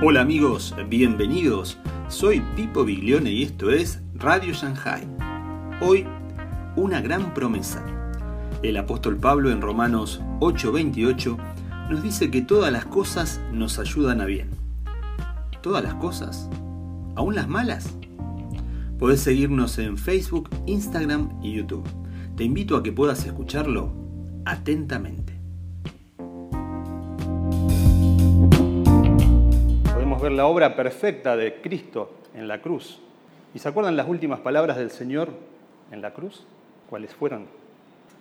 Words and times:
Hola 0.00 0.20
amigos, 0.20 0.76
bienvenidos. 0.88 1.76
Soy 2.06 2.40
Pipo 2.54 2.84
Biglione 2.84 3.32
y 3.32 3.42
esto 3.42 3.72
es 3.72 4.00
Radio 4.14 4.54
Shanghai. 4.54 5.02
Hoy, 5.80 6.06
una 6.76 7.00
gran 7.00 7.34
promesa. 7.34 7.84
El 8.62 8.76
apóstol 8.76 9.16
Pablo 9.16 9.50
en 9.50 9.60
Romanos 9.60 10.22
8:28 10.38 11.36
nos 11.90 12.00
dice 12.00 12.30
que 12.30 12.42
todas 12.42 12.72
las 12.72 12.86
cosas 12.86 13.40
nos 13.52 13.80
ayudan 13.80 14.20
a 14.20 14.26
bien. 14.26 14.50
¿Todas 15.62 15.82
las 15.82 15.94
cosas? 15.94 16.48
¿Aún 17.16 17.34
las 17.34 17.48
malas? 17.48 17.92
Podés 19.00 19.20
seguirnos 19.20 19.78
en 19.78 19.98
Facebook, 19.98 20.48
Instagram 20.66 21.40
y 21.42 21.54
YouTube. 21.54 21.88
Te 22.36 22.44
invito 22.44 22.76
a 22.76 22.84
que 22.84 22.92
puedas 22.92 23.26
escucharlo 23.26 23.92
atentamente. 24.44 25.27
Ver 30.20 30.32
la 30.32 30.46
obra 30.46 30.74
perfecta 30.74 31.36
de 31.36 31.60
Cristo 31.60 32.10
en 32.34 32.48
la 32.48 32.60
cruz. 32.60 33.00
¿Y 33.54 33.60
se 33.60 33.68
acuerdan 33.68 33.96
las 33.96 34.08
últimas 34.08 34.40
palabras 34.40 34.76
del 34.76 34.90
Señor 34.90 35.30
en 35.92 36.02
la 36.02 36.12
cruz? 36.12 36.44
¿Cuáles 36.90 37.14
fueron? 37.14 37.46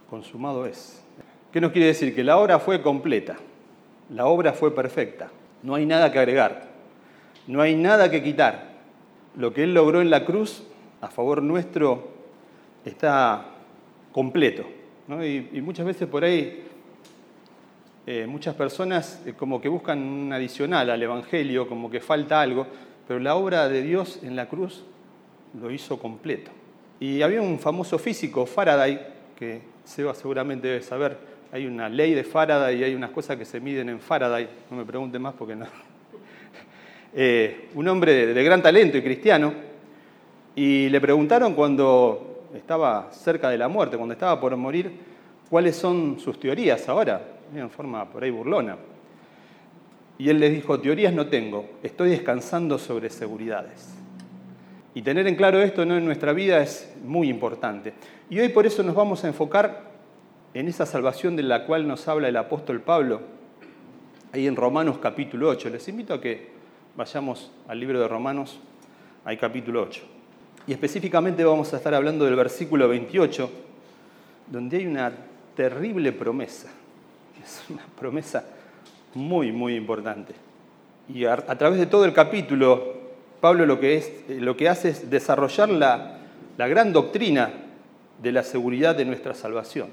Consumado 0.07 0.67
es. 0.67 1.03
¿Qué 1.51 1.59
nos 1.59 1.71
quiere 1.71 1.87
decir? 1.87 2.13
Que 2.13 2.23
la 2.23 2.37
obra 2.37 2.59
fue 2.59 2.83
completa, 2.83 3.37
la 4.09 4.27
obra 4.27 4.53
fue 4.53 4.75
perfecta, 4.75 5.29
no 5.63 5.73
hay 5.73 5.87
nada 5.87 6.11
que 6.11 6.19
agregar, 6.19 6.67
no 7.47 7.61
hay 7.61 7.75
nada 7.75 8.11
que 8.11 8.21
quitar. 8.21 8.77
Lo 9.35 9.53
que 9.53 9.63
Él 9.63 9.73
logró 9.73 9.99
en 9.99 10.11
la 10.11 10.23
cruz 10.23 10.63
a 11.01 11.07
favor 11.07 11.41
nuestro 11.41 12.09
está 12.85 13.45
completo. 14.11 14.65
Y, 15.23 15.61
muchas 15.61 15.85
veces 15.85 16.07
por 16.07 16.23
ahí 16.23 16.66
eh, 18.09 18.25
muchas 18.25 18.55
personas 18.55 19.21
eh, 19.25 19.33
como 19.37 19.59
que 19.59 19.67
buscan 19.67 19.99
un 19.99 20.31
adicional 20.31 20.89
al 20.89 21.03
Evangelio, 21.03 21.67
como 21.67 21.91
que 21.91 21.99
falta 21.99 22.39
algo, 22.39 22.65
pero 23.05 23.19
la 23.19 23.35
obra 23.35 23.67
de 23.67 23.81
Dios 23.81 24.21
en 24.23 24.37
la 24.37 24.47
cruz 24.47 24.85
lo 25.59 25.69
hizo 25.71 25.99
completo. 25.99 26.49
Y 27.01 27.21
había 27.21 27.41
un 27.41 27.59
famoso 27.59 27.99
físico, 27.99 28.45
Faraday, 28.45 28.97
que 29.35 29.59
Seba 29.83 30.15
seguramente 30.15 30.69
debe 30.69 30.81
saber, 30.81 31.17
hay 31.51 31.65
una 31.65 31.89
ley 31.89 32.13
de 32.13 32.23
Faraday 32.23 32.79
y 32.79 32.83
hay 32.85 32.95
unas 32.95 33.11
cosas 33.11 33.35
que 33.35 33.43
se 33.43 33.59
miden 33.59 33.89
en 33.89 33.99
Faraday, 33.99 34.47
no 34.71 34.77
me 34.77 34.85
pregunten 34.85 35.21
más 35.21 35.33
porque 35.33 35.55
no. 35.55 35.65
Eh, 37.19 37.69
un 37.73 37.87
hombre 37.87 38.27
de 38.27 38.43
gran 38.43 38.61
talento 38.61 38.97
y 38.97 39.01
cristiano, 39.01 39.53
y 40.55 40.87
le 40.89 41.01
preguntaron 41.01 41.55
cuando 41.55 42.45
estaba 42.53 43.11
cerca 43.11 43.49
de 43.49 43.57
la 43.57 43.67
muerte, 43.69 43.97
cuando 43.97 44.13
estaba 44.13 44.39
por 44.39 44.55
morir, 44.55 44.91
cuáles 45.49 45.75
son 45.75 46.19
sus 46.19 46.39
teorías 46.39 46.87
ahora, 46.87 47.36
en 47.55 47.69
forma 47.69 48.09
por 48.09 48.23
ahí 48.23 48.29
burlona. 48.29 48.77
Y 50.17 50.29
él 50.29 50.39
les 50.39 50.53
dijo, 50.53 50.79
teorías 50.79 51.13
no 51.13 51.27
tengo, 51.27 51.69
estoy 51.83 52.09
descansando 52.09 52.77
sobre 52.79 53.09
seguridades. 53.09 53.93
Y 54.95 55.03
tener 55.03 55.27
en 55.27 55.35
claro 55.35 55.61
esto 55.61 55.85
¿no? 55.85 55.95
en 55.95 56.05
nuestra 56.05 56.33
vida 56.33 56.59
es 56.61 56.91
muy 57.03 57.29
importante. 57.29 57.93
Y 58.29 58.39
hoy 58.39 58.49
por 58.49 58.65
eso 58.65 58.81
nos 58.81 58.95
vamos 58.95 59.23
a 59.23 59.27
enfocar 59.27 59.91
en 60.55 60.67
esa 60.67 60.87
salvación 60.87 61.35
de 61.35 61.43
la 61.43 61.65
cual 61.65 61.87
nos 61.87 62.07
habla 62.07 62.29
el 62.29 62.35
apóstol 62.35 62.81
Pablo, 62.81 63.21
ahí 64.31 64.47
en 64.47 64.55
Romanos 64.55 64.97
capítulo 64.97 65.49
8. 65.49 65.69
Les 65.69 65.87
invito 65.87 66.15
a 66.15 66.21
que 66.21 66.49
vayamos 66.95 67.51
al 67.67 67.79
libro 67.79 67.99
de 67.99 68.07
Romanos, 68.07 68.59
ahí 69.23 69.37
capítulo 69.37 69.83
8. 69.83 70.01
Y 70.65 70.73
específicamente 70.73 71.43
vamos 71.43 71.71
a 71.73 71.77
estar 71.77 71.93
hablando 71.93 72.25
del 72.25 72.35
versículo 72.35 72.89
28, 72.89 73.51
donde 74.47 74.77
hay 74.77 74.87
una 74.87 75.11
terrible 75.55 76.11
promesa. 76.11 76.69
Es 77.47 77.63
una 77.69 77.85
promesa 77.97 78.43
muy, 79.13 79.53
muy 79.53 79.75
importante. 79.75 80.35
Y 81.07 81.23
a, 81.23 81.37
través 81.37 81.79
de 81.79 81.85
todo 81.85 82.03
el 82.03 82.11
capítulo, 82.11 82.93
Pablo 83.39 83.65
lo 83.65 83.79
que, 83.79 83.95
es, 83.95 84.11
lo 84.27 84.57
que 84.57 84.67
hace 84.67 84.89
es 84.89 85.09
desarrollar 85.09 85.69
la, 85.69 86.17
la 86.57 86.67
gran 86.67 86.91
doctrina 86.91 87.53
de 88.21 88.31
la 88.33 88.43
seguridad 88.43 88.97
de 88.97 89.05
nuestra 89.05 89.33
salvación. 89.33 89.87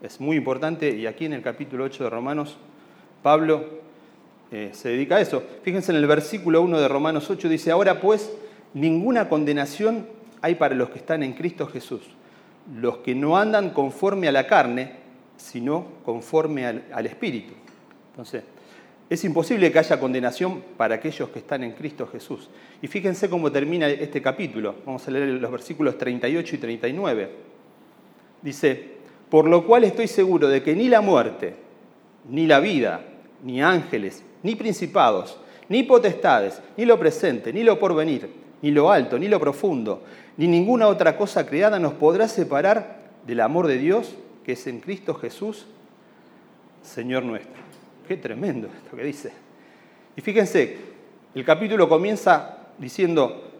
Es 0.00 0.18
muy 0.18 0.38
importante 0.38 0.88
y 0.96 1.06
aquí 1.06 1.26
en 1.26 1.34
el 1.34 1.42
capítulo 1.42 1.84
8 1.84 2.04
de 2.04 2.10
Romanos, 2.10 2.56
Pablo 3.22 3.66
eh, 4.50 4.70
se 4.72 4.88
dedica 4.88 5.16
a 5.16 5.20
eso. 5.20 5.42
Fíjense 5.62 5.92
en 5.92 5.98
el 5.98 6.06
versículo 6.06 6.62
1 6.62 6.80
de 6.80 6.88
Romanos 6.88 7.28
8, 7.28 7.46
dice, 7.46 7.70
ahora 7.70 8.00
pues 8.00 8.32
ninguna 8.72 9.28
condenación 9.28 10.06
hay 10.40 10.54
para 10.54 10.74
los 10.74 10.88
que 10.88 10.98
están 10.98 11.22
en 11.22 11.34
Cristo 11.34 11.66
Jesús, 11.66 12.00
los 12.74 12.98
que 12.98 13.14
no 13.14 13.36
andan 13.36 13.68
conforme 13.70 14.28
a 14.28 14.32
la 14.32 14.46
carne, 14.46 15.05
sino 15.36 15.86
conforme 16.04 16.66
al, 16.66 17.06
Espíritu. 17.06 17.52
Entonces, 18.10 18.42
es 19.08 19.24
imposible 19.24 19.70
que 19.70 19.78
haya 19.78 20.00
condenación 20.00 20.62
para 20.76 20.96
aquellos 20.96 21.28
que 21.28 21.38
están 21.38 21.62
en 21.62 21.72
Cristo 21.72 22.06
Jesús. 22.06 22.50
Y 22.82 22.88
fíjense 22.88 23.28
cómo 23.28 23.52
termina 23.52 23.88
este 23.88 24.20
capítulo. 24.20 24.74
Vamos 24.84 25.06
a 25.06 25.10
leer 25.10 25.28
los 25.28 25.50
versículos 25.50 25.96
38 25.96 26.56
y 26.56 26.58
39. 26.58 27.30
Dice, 28.42 28.90
por 29.30 29.46
lo 29.46 29.64
cual 29.64 29.84
estoy 29.84 30.08
seguro 30.08 30.48
de 30.48 30.62
que 30.62 30.74
ni 30.74 30.88
la 30.88 31.00
muerte, 31.00 31.54
ni 32.28 32.46
la 32.46 32.58
vida, 32.58 33.04
ni 33.44 33.62
ángeles, 33.62 34.24
ni 34.42 34.56
principados, 34.56 35.38
ni 35.68 35.82
potestades, 35.82 36.60
ni 36.76 36.84
lo 36.84 36.98
presente, 36.98 37.52
ni 37.52 37.62
lo 37.62 37.78
porvenir, 37.78 38.28
ni 38.62 38.70
lo 38.70 38.90
alto, 38.90 39.18
ni 39.18 39.28
lo 39.28 39.38
profundo, 39.38 40.02
ni 40.36 40.48
ninguna 40.48 40.88
otra 40.88 41.16
cosa 41.16 41.46
creada 41.46 41.78
nos 41.78 41.94
podrá 41.94 42.28
separar 42.28 42.98
del 43.26 43.40
amor 43.40 43.66
de 43.66 43.78
Dios 43.78 44.14
que 44.46 44.52
es 44.52 44.64
en 44.68 44.78
Cristo 44.78 45.12
Jesús, 45.12 45.66
Señor 46.80 47.24
nuestro. 47.24 47.60
Qué 48.06 48.16
tremendo 48.16 48.68
esto 48.68 48.96
que 48.96 49.02
dice. 49.02 49.32
Y 50.14 50.20
fíjense, 50.20 50.78
el 51.34 51.44
capítulo 51.44 51.88
comienza 51.88 52.58
diciendo, 52.78 53.50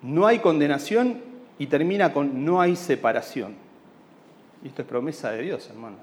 no 0.00 0.28
hay 0.28 0.38
condenación 0.38 1.20
y 1.58 1.66
termina 1.66 2.12
con 2.12 2.44
no 2.44 2.60
hay 2.60 2.76
separación. 2.76 3.56
Y 4.62 4.68
esto 4.68 4.82
es 4.82 4.88
promesa 4.88 5.32
de 5.32 5.42
Dios, 5.42 5.68
hermano. 5.70 5.96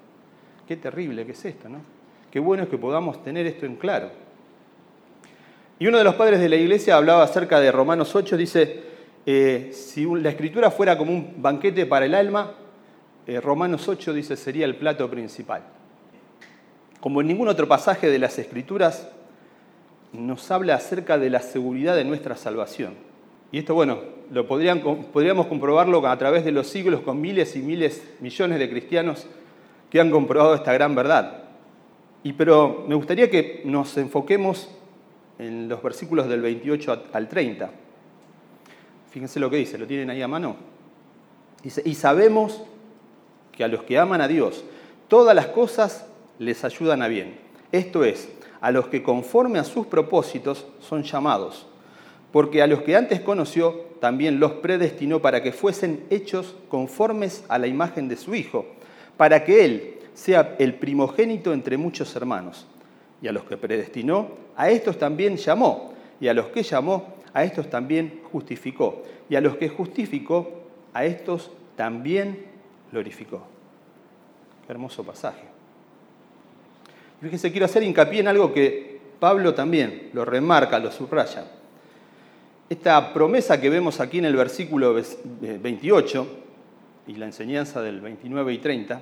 Qué 0.67 0.75
terrible 0.75 1.25
que 1.25 1.31
es 1.31 1.45
esto, 1.45 1.69
¿no? 1.69 1.79
Qué 2.29 2.41
bueno 2.41 2.63
es 2.63 2.69
que 2.69 2.77
podamos 2.77 3.23
tener 3.23 3.45
esto 3.45 3.65
en 3.65 3.77
claro. 3.77 4.09
Y 5.79 5.87
uno 5.87 5.97
de 5.97 6.03
los 6.03 6.15
padres 6.15 6.41
de 6.41 6.49
la 6.49 6.57
iglesia 6.57 6.97
hablaba 6.97 7.23
acerca 7.23 7.61
de 7.61 7.71
Romanos 7.71 8.13
8, 8.13 8.35
dice, 8.35 8.83
eh, 9.25 9.69
si 9.71 10.03
la 10.03 10.27
escritura 10.27 10.71
fuera 10.71 10.97
como 10.97 11.13
un 11.13 11.35
banquete 11.37 11.85
para 11.85 12.05
el 12.05 12.13
alma, 12.13 12.51
eh, 13.27 13.41
Romanos 13.41 13.87
8 13.87 14.13
dice 14.13 14.37
sería 14.37 14.65
el 14.65 14.75
plato 14.75 15.09
principal. 15.09 15.63
Como 16.99 17.21
en 17.21 17.27
ningún 17.27 17.47
otro 17.47 17.67
pasaje 17.67 18.09
de 18.09 18.19
las 18.19 18.39
escrituras, 18.39 19.09
nos 20.13 20.49
habla 20.51 20.75
acerca 20.75 21.17
de 21.17 21.29
la 21.29 21.41
seguridad 21.41 21.95
de 21.95 22.05
nuestra 22.05 22.35
salvación. 22.35 22.93
Y 23.51 23.59
esto, 23.59 23.73
bueno, 23.73 23.99
lo 24.31 24.47
podríamos 24.47 25.47
comprobarlo 25.47 26.05
a 26.07 26.17
través 26.17 26.45
de 26.45 26.51
los 26.51 26.67
siglos 26.67 27.01
con 27.01 27.21
miles 27.21 27.55
y 27.55 27.59
miles, 27.59 28.03
millones 28.19 28.59
de 28.59 28.69
cristianos 28.69 29.27
que 29.89 29.99
han 29.99 30.11
comprobado 30.11 30.55
esta 30.55 30.73
gran 30.73 30.95
verdad. 30.95 31.43
Y 32.23 32.33
pero 32.33 32.85
me 32.87 32.95
gustaría 32.95 33.29
que 33.29 33.61
nos 33.65 33.95
enfoquemos 33.97 34.69
en 35.37 35.69
los 35.69 35.81
versículos 35.83 36.27
del 36.27 36.41
28 36.41 37.03
al 37.13 37.29
30. 37.29 37.69
Fíjense 39.11 39.39
lo 39.39 39.49
que 39.49 39.57
dice, 39.57 39.77
¿lo 39.77 39.85
tienen 39.85 40.09
ahí 40.09 40.21
a 40.21 40.27
mano? 40.27 40.55
Dice, 41.63 41.81
y 41.85 41.95
sabemos 41.95 42.63
que 43.55 43.63
a 43.63 43.67
los 43.67 43.83
que 43.83 43.97
aman 43.97 44.21
a 44.21 44.27
Dios, 44.27 44.63
todas 45.07 45.35
las 45.35 45.47
cosas 45.47 46.05
les 46.39 46.63
ayudan 46.63 47.01
a 47.01 47.07
bien. 47.07 47.37
Esto 47.71 48.03
es, 48.03 48.29
a 48.61 48.71
los 48.71 48.87
que 48.87 49.03
conforme 49.03 49.59
a 49.59 49.63
sus 49.63 49.87
propósitos 49.87 50.65
son 50.79 51.03
llamados. 51.03 51.65
Porque 52.31 52.61
a 52.61 52.67
los 52.67 52.81
que 52.81 52.95
antes 52.95 53.21
conoció, 53.21 53.85
también 53.99 54.39
los 54.39 54.53
predestinó 54.53 55.21
para 55.21 55.41
que 55.41 55.51
fuesen 55.51 56.03
hechos 56.09 56.55
conformes 56.69 57.43
a 57.47 57.57
la 57.57 57.67
imagen 57.67 58.07
de 58.07 58.17
su 58.17 58.35
Hijo, 58.35 58.65
para 59.17 59.43
que 59.45 59.65
Él 59.65 59.93
sea 60.13 60.55
el 60.59 60.75
primogénito 60.75 61.53
entre 61.53 61.77
muchos 61.77 62.15
hermanos. 62.15 62.65
Y 63.21 63.27
a 63.27 63.31
los 63.31 63.43
que 63.43 63.57
predestinó, 63.57 64.31
a 64.55 64.69
estos 64.69 64.97
también 64.97 65.37
llamó. 65.37 65.93
Y 66.19 66.27
a 66.27 66.33
los 66.33 66.47
que 66.47 66.63
llamó, 66.63 67.15
a 67.33 67.43
estos 67.43 67.69
también 67.69 68.21
justificó. 68.31 69.03
Y 69.29 69.35
a 69.35 69.41
los 69.41 69.57
que 69.57 69.69
justificó, 69.69 70.49
a 70.93 71.05
estos 71.05 71.51
también 71.75 72.45
glorificó. 72.95 73.41
Qué 74.65 74.71
hermoso 74.71 75.03
pasaje. 75.03 75.43
Fíjense, 77.21 77.51
quiero 77.51 77.65
hacer 77.65 77.83
hincapié 77.83 78.21
en 78.21 78.29
algo 78.29 78.53
que 78.53 79.01
Pablo 79.19 79.53
también 79.53 80.11
lo 80.13 80.23
remarca, 80.23 80.79
lo 80.79 80.91
subraya. 80.91 81.45
Esta 82.69 83.13
promesa 83.13 83.59
que 83.59 83.69
vemos 83.69 83.99
aquí 83.99 84.19
en 84.19 84.25
el 84.25 84.35
versículo 84.35 84.95
28 85.41 86.27
y 87.07 87.15
la 87.15 87.25
enseñanza 87.25 87.81
del 87.81 87.99
29 87.99 88.53
y 88.53 88.57
30 88.59 89.01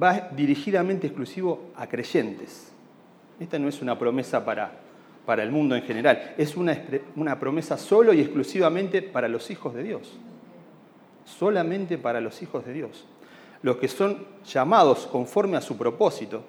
va 0.00 0.28
dirigidamente 0.30 1.08
exclusivo 1.08 1.72
a 1.76 1.88
creyentes. 1.88 2.70
Esta 3.40 3.58
no 3.58 3.68
es 3.68 3.82
una 3.82 3.98
promesa 3.98 4.44
para, 4.44 4.72
para 5.26 5.42
el 5.42 5.50
mundo 5.50 5.74
en 5.74 5.82
general, 5.82 6.34
es 6.38 6.56
una, 6.56 6.80
una 7.16 7.38
promesa 7.38 7.76
solo 7.76 8.12
y 8.12 8.20
exclusivamente 8.20 9.02
para 9.02 9.28
los 9.28 9.50
hijos 9.50 9.74
de 9.74 9.82
Dios. 9.82 10.18
Solamente 11.36 11.98
para 11.98 12.20
los 12.20 12.40
hijos 12.42 12.64
de 12.64 12.72
Dios. 12.72 13.04
Los 13.62 13.76
que 13.76 13.88
son 13.88 14.26
llamados 14.46 15.06
conforme 15.06 15.56
a 15.56 15.60
su 15.60 15.76
propósito 15.76 16.42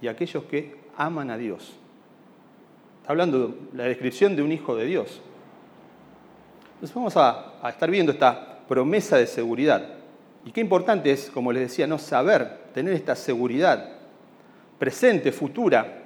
y 0.00 0.08
aquellos 0.08 0.44
que 0.44 0.76
aman 0.96 1.30
a 1.30 1.36
Dios. 1.36 1.74
Está 3.00 3.12
hablando 3.12 3.48
de 3.48 3.54
la 3.74 3.84
descripción 3.84 4.34
de 4.34 4.42
un 4.42 4.52
hijo 4.52 4.74
de 4.76 4.86
Dios. 4.86 5.20
Entonces 6.74 6.94
vamos 6.94 7.16
a, 7.16 7.54
a 7.60 7.70
estar 7.70 7.90
viendo 7.90 8.12
esta 8.12 8.60
promesa 8.66 9.16
de 9.16 9.26
seguridad. 9.26 9.94
Y 10.44 10.52
qué 10.52 10.60
importante 10.60 11.10
es, 11.12 11.30
como 11.30 11.52
les 11.52 11.62
decía, 11.62 11.86
no 11.86 11.98
saber, 11.98 12.62
tener 12.72 12.94
esta 12.94 13.14
seguridad 13.14 13.98
presente, 14.78 15.30
futura, 15.30 16.02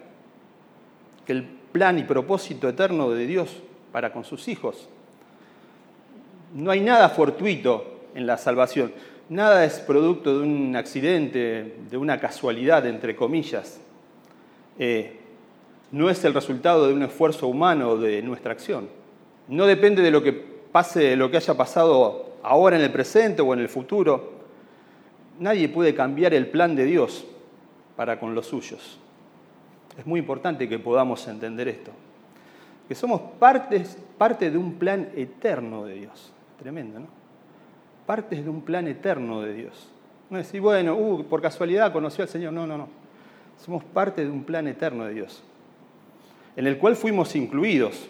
que 1.24 1.32
el 1.32 1.44
plan 1.44 1.98
y 1.98 2.04
propósito 2.04 2.68
eterno 2.68 3.10
de 3.10 3.26
Dios 3.26 3.62
para 3.92 4.12
con 4.12 4.24
sus 4.24 4.48
hijos. 4.48 4.88
No 6.54 6.70
hay 6.70 6.80
nada 6.80 7.08
fortuito 7.08 7.84
en 8.14 8.26
la 8.26 8.38
salvación, 8.38 8.92
nada 9.28 9.64
es 9.64 9.80
producto 9.80 10.38
de 10.38 10.44
un 10.44 10.76
accidente, 10.76 11.76
de 11.90 11.96
una 11.96 12.18
casualidad, 12.20 12.86
entre 12.86 13.14
comillas. 13.16 13.80
Eh, 14.78 15.18
no 15.92 16.10
es 16.10 16.24
el 16.24 16.34
resultado 16.34 16.86
de 16.86 16.94
un 16.94 17.02
esfuerzo 17.02 17.48
humano 17.48 17.96
de 17.96 18.22
nuestra 18.22 18.52
acción. 18.52 18.88
No 19.48 19.66
depende 19.66 20.02
de 20.02 20.10
lo 20.10 20.22
que 20.22 20.32
pase, 20.32 21.16
lo 21.16 21.30
que 21.30 21.36
haya 21.36 21.54
pasado 21.54 22.34
ahora 22.42 22.76
en 22.76 22.82
el 22.82 22.92
presente 22.92 23.42
o 23.42 23.52
en 23.52 23.60
el 23.60 23.68
futuro. 23.68 24.32
Nadie 25.38 25.68
puede 25.68 25.94
cambiar 25.94 26.34
el 26.34 26.48
plan 26.48 26.74
de 26.74 26.84
Dios 26.84 27.26
para 27.96 28.18
con 28.18 28.34
los 28.34 28.46
suyos. 28.46 28.98
Es 29.98 30.06
muy 30.06 30.20
importante 30.20 30.68
que 30.68 30.78
podamos 30.78 31.26
entender 31.28 31.68
esto 31.68 31.92
que 32.88 32.94
somos 32.94 33.20
parte 33.38 34.50
de 34.50 34.58
un 34.58 34.74
plan 34.74 35.10
eterno 35.16 35.84
de 35.84 35.94
Dios. 35.94 36.32
Tremendo, 36.58 37.00
¿no? 37.00 37.06
Partes 38.06 38.44
de 38.44 38.50
un 38.50 38.62
plan 38.62 38.86
eterno 38.86 39.40
de 39.40 39.54
Dios. 39.54 39.90
No 40.30 40.38
decir, 40.38 40.60
bueno, 40.60 40.94
uh, 40.94 41.24
por 41.24 41.42
casualidad 41.42 41.92
conoció 41.92 42.22
al 42.22 42.28
Señor. 42.28 42.52
No, 42.52 42.66
no, 42.66 42.78
no. 42.78 42.88
Somos 43.58 43.84
parte 43.84 44.24
de 44.24 44.30
un 44.30 44.44
plan 44.44 44.66
eterno 44.66 45.04
de 45.04 45.14
Dios, 45.14 45.42
en 46.56 46.66
el 46.66 46.78
cual 46.78 46.96
fuimos 46.96 47.34
incluidos. 47.34 48.08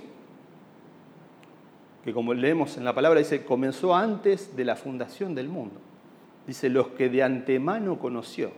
Que 2.05 2.13
como 2.13 2.35
leemos 2.35 2.77
en 2.77 2.85
la 2.85 2.95
palabra, 2.95 3.19
dice, 3.19 3.45
comenzó 3.45 3.95
antes 3.95 4.57
de 4.57 4.65
la 4.65 4.77
fundación 4.77 5.35
del 5.35 5.49
mundo. 5.49 5.81
Dice, 6.47 6.69
los 6.69 6.89
que 6.89 7.09
de 7.09 7.23
antemano 7.23 7.99
conoció. 7.99 8.53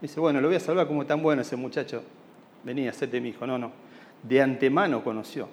Dice, 0.00 0.20
bueno, 0.20 0.40
lo 0.40 0.48
voy 0.48 0.56
a 0.56 0.60
salvar 0.60 0.86
como 0.86 1.06
tan 1.06 1.22
bueno 1.22 1.42
ese 1.42 1.56
muchacho. 1.56 2.02
Venía, 2.64 2.92
séte 2.92 3.20
mi 3.20 3.30
hijo. 3.30 3.46
No, 3.46 3.58
no 3.58 3.72
de 4.22 4.40
antemano 4.40 5.02
conoció. 5.02 5.48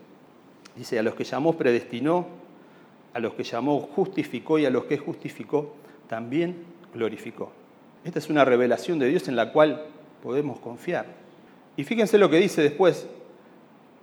Dice, 0.75 0.99
a 0.99 1.03
los 1.03 1.15
que 1.15 1.23
llamó 1.23 1.57
predestinó, 1.57 2.27
a 3.13 3.19
los 3.19 3.33
que 3.33 3.43
llamó 3.43 3.81
justificó 3.81 4.59
y 4.59 4.65
a 4.65 4.69
los 4.69 4.85
que 4.85 4.97
justificó 4.97 5.75
también 6.07 6.63
glorificó. 6.93 7.51
Esta 8.03 8.19
es 8.19 8.29
una 8.29 8.45
revelación 8.45 8.99
de 8.99 9.07
Dios 9.07 9.27
en 9.27 9.35
la 9.35 9.51
cual 9.51 9.85
podemos 10.23 10.59
confiar. 10.59 11.05
Y 11.75 11.83
fíjense 11.83 12.17
lo 12.17 12.29
que 12.29 12.37
dice 12.37 12.61
después. 12.61 13.07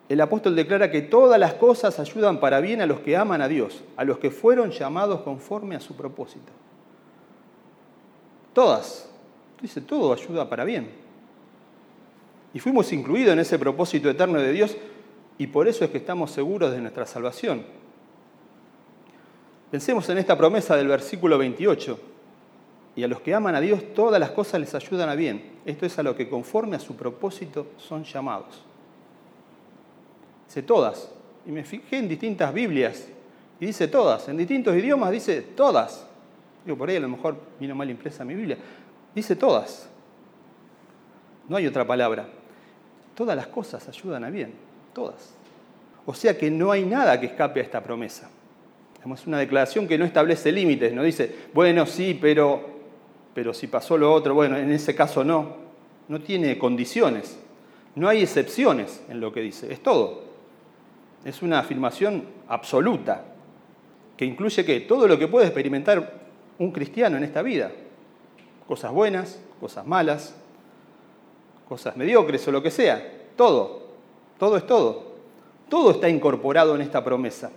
El 0.08 0.20
apóstol 0.20 0.54
declara 0.54 0.90
que 0.90 1.02
todas 1.02 1.38
las 1.38 1.54
cosas 1.54 1.98
ayudan 1.98 2.38
para 2.38 2.60
bien 2.60 2.80
a 2.80 2.86
los 2.86 3.00
que 3.00 3.16
aman 3.16 3.42
a 3.42 3.48
Dios, 3.48 3.82
a 3.96 4.04
los 4.04 4.18
que 4.18 4.30
fueron 4.30 4.70
llamados 4.70 5.22
conforme 5.22 5.74
a 5.74 5.80
su 5.80 5.96
propósito. 5.96 6.52
Todas. 8.52 9.10
Dice, 9.60 9.80
todo 9.80 10.12
ayuda 10.12 10.48
para 10.48 10.64
bien. 10.64 10.90
Y 12.54 12.60
fuimos 12.60 12.92
incluidos 12.92 13.32
en 13.32 13.40
ese 13.40 13.58
propósito 13.58 14.08
eterno 14.08 14.38
de 14.40 14.52
Dios 14.52 14.76
y 15.38 15.48
por 15.48 15.68
eso 15.68 15.84
es 15.84 15.90
que 15.90 15.98
estamos 15.98 16.30
seguros 16.30 16.72
de 16.72 16.80
nuestra 16.80 17.04
salvación. 17.04 17.64
Pensemos 19.70 20.08
en 20.08 20.18
esta 20.18 20.36
promesa 20.36 20.76
del 20.76 20.88
versículo 20.88 21.38
28. 21.38 21.98
Y 22.96 23.04
a 23.04 23.08
los 23.08 23.20
que 23.20 23.34
aman 23.34 23.54
a 23.54 23.60
Dios 23.60 23.94
todas 23.94 24.18
las 24.18 24.30
cosas 24.30 24.60
les 24.60 24.74
ayudan 24.74 25.08
a 25.08 25.14
bien. 25.14 25.58
Esto 25.64 25.84
es 25.84 25.98
a 25.98 26.02
lo 26.02 26.16
que 26.16 26.28
conforme 26.28 26.76
a 26.76 26.80
su 26.80 26.96
propósito 26.96 27.66
son 27.76 28.04
llamados. 28.04 28.62
Dice 30.46 30.62
todas. 30.62 31.10
Y 31.44 31.50
me 31.50 31.64
fijé 31.64 31.98
en 31.98 32.08
distintas 32.08 32.52
Biblias 32.54 33.08
y 33.60 33.66
dice 33.66 33.88
todas. 33.88 34.28
En 34.28 34.36
distintos 34.36 34.74
idiomas 34.74 35.10
dice 35.10 35.42
todas. 35.42 36.06
Digo, 36.64 36.78
por 36.78 36.88
ahí 36.88 36.96
a 36.96 37.00
lo 37.00 37.08
mejor 37.08 37.36
vino 37.60 37.74
mal 37.74 37.90
impresa 37.90 38.24
mi 38.24 38.34
Biblia. 38.34 38.56
Dice 39.14 39.36
todas. 39.36 39.88
No 41.48 41.56
hay 41.56 41.66
otra 41.66 41.86
palabra 41.86 42.28
todas 43.16 43.34
las 43.34 43.48
cosas 43.48 43.88
ayudan 43.88 44.22
a 44.22 44.30
bien, 44.30 44.52
todas. 44.92 45.34
O 46.04 46.14
sea 46.14 46.38
que 46.38 46.50
no 46.50 46.70
hay 46.70 46.84
nada 46.84 47.18
que 47.18 47.26
escape 47.26 47.58
a 47.58 47.62
esta 47.64 47.82
promesa. 47.82 48.28
Es 49.14 49.26
una 49.26 49.38
declaración 49.38 49.86
que 49.86 49.98
no 49.98 50.04
establece 50.04 50.50
límites, 50.50 50.92
no 50.92 51.02
dice, 51.02 51.34
bueno, 51.54 51.86
sí, 51.86 52.18
pero, 52.20 52.60
pero 53.34 53.54
si 53.54 53.66
pasó 53.68 53.96
lo 53.96 54.12
otro, 54.12 54.34
bueno, 54.34 54.56
en 54.56 54.70
ese 54.72 54.94
caso 54.94 55.22
no. 55.22 55.64
No 56.08 56.20
tiene 56.20 56.56
condiciones, 56.56 57.38
no 57.96 58.08
hay 58.08 58.22
excepciones 58.22 59.02
en 59.08 59.20
lo 59.20 59.32
que 59.32 59.40
dice, 59.40 59.72
es 59.72 59.82
todo. 59.82 60.22
Es 61.24 61.42
una 61.42 61.58
afirmación 61.58 62.24
absoluta, 62.46 63.24
que 64.16 64.24
incluye 64.24 64.64
que 64.64 64.80
todo 64.80 65.08
lo 65.08 65.18
que 65.18 65.28
puede 65.28 65.46
experimentar 65.46 66.20
un 66.58 66.70
cristiano 66.70 67.16
en 67.16 67.24
esta 67.24 67.42
vida, 67.42 67.72
cosas 68.68 68.92
buenas, 68.92 69.40
cosas 69.60 69.86
malas, 69.86 70.34
cosas 71.68 71.96
mediocres 71.96 72.46
o 72.48 72.52
lo 72.52 72.62
que 72.62 72.70
sea. 72.70 73.02
Todo, 73.36 73.88
todo 74.38 74.56
es 74.56 74.66
todo. 74.66 75.16
Todo 75.68 75.90
está 75.90 76.08
incorporado 76.08 76.74
en 76.74 76.80
esta 76.80 77.02
promesa. 77.02 77.50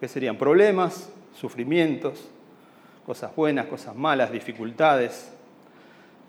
¿Qué 0.00 0.08
serían? 0.08 0.36
Problemas, 0.36 1.10
sufrimientos, 1.34 2.28
cosas 3.06 3.34
buenas, 3.34 3.66
cosas 3.66 3.94
malas, 3.94 4.30
dificultades, 4.30 5.32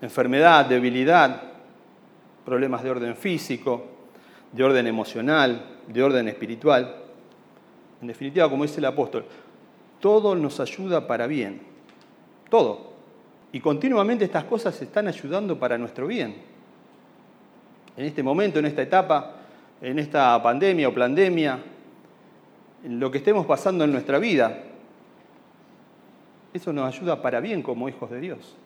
enfermedad, 0.00 0.66
debilidad, 0.66 1.42
problemas 2.44 2.82
de 2.82 2.90
orden 2.90 3.16
físico, 3.16 3.84
de 4.52 4.64
orden 4.64 4.86
emocional, 4.86 5.78
de 5.86 6.02
orden 6.02 6.28
espiritual. 6.28 6.96
En 8.00 8.08
definitiva, 8.08 8.48
como 8.48 8.62
dice 8.64 8.78
el 8.78 8.84
apóstol, 8.86 9.24
todo 10.00 10.34
nos 10.34 10.60
ayuda 10.60 11.06
para 11.06 11.26
bien. 11.26 11.60
Todo. 12.50 12.92
Y 13.52 13.60
continuamente 13.60 14.24
estas 14.24 14.44
cosas 14.44 14.80
están 14.80 15.08
ayudando 15.08 15.58
para 15.58 15.78
nuestro 15.78 16.06
bien 16.06 16.56
en 17.96 18.04
este 18.04 18.22
momento, 18.22 18.58
en 18.58 18.66
esta 18.66 18.82
etapa, 18.82 19.32
en 19.80 19.98
esta 19.98 20.40
pandemia 20.42 20.88
o 20.88 20.94
pandemia, 20.94 21.58
lo 22.86 23.10
que 23.10 23.18
estemos 23.18 23.46
pasando 23.46 23.84
en 23.84 23.92
nuestra 23.92 24.18
vida. 24.18 24.62
Eso 26.54 26.72
nos 26.72 26.86
ayuda 26.94 27.20
para 27.20 27.40
bien 27.40 27.62
como 27.62 27.88
hijos 27.88 28.10
de 28.10 28.20
Dios. 28.20 28.56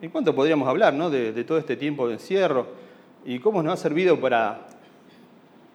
¿En 0.00 0.10
cuánto 0.10 0.34
podríamos 0.34 0.68
hablar 0.68 0.94
de, 1.10 1.32
de, 1.32 1.44
todo 1.44 1.58
este 1.58 1.76
tiempo 1.76 2.06
de 2.06 2.14
encierro? 2.14 2.68
¿Y 3.24 3.40
cómo 3.40 3.62
nos 3.62 3.74
ha 3.74 3.76
servido 3.76 4.20
para 4.20 4.66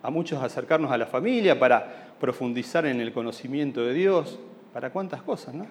a 0.01 0.09
muchos 0.09 0.41
acercarnos 0.41 0.91
a 0.91 0.97
la 0.97 1.05
familia, 1.05 1.59
para 1.59 2.13
profundizar 2.19 2.85
en 2.85 3.01
el 3.01 3.11
conocimiento 3.11 3.85
de 3.85 3.93
Dios? 3.93 4.39
¿Para 4.71 4.91
cuántas 4.91 5.21
cosas? 5.21 5.53
¿no? 5.53 5.65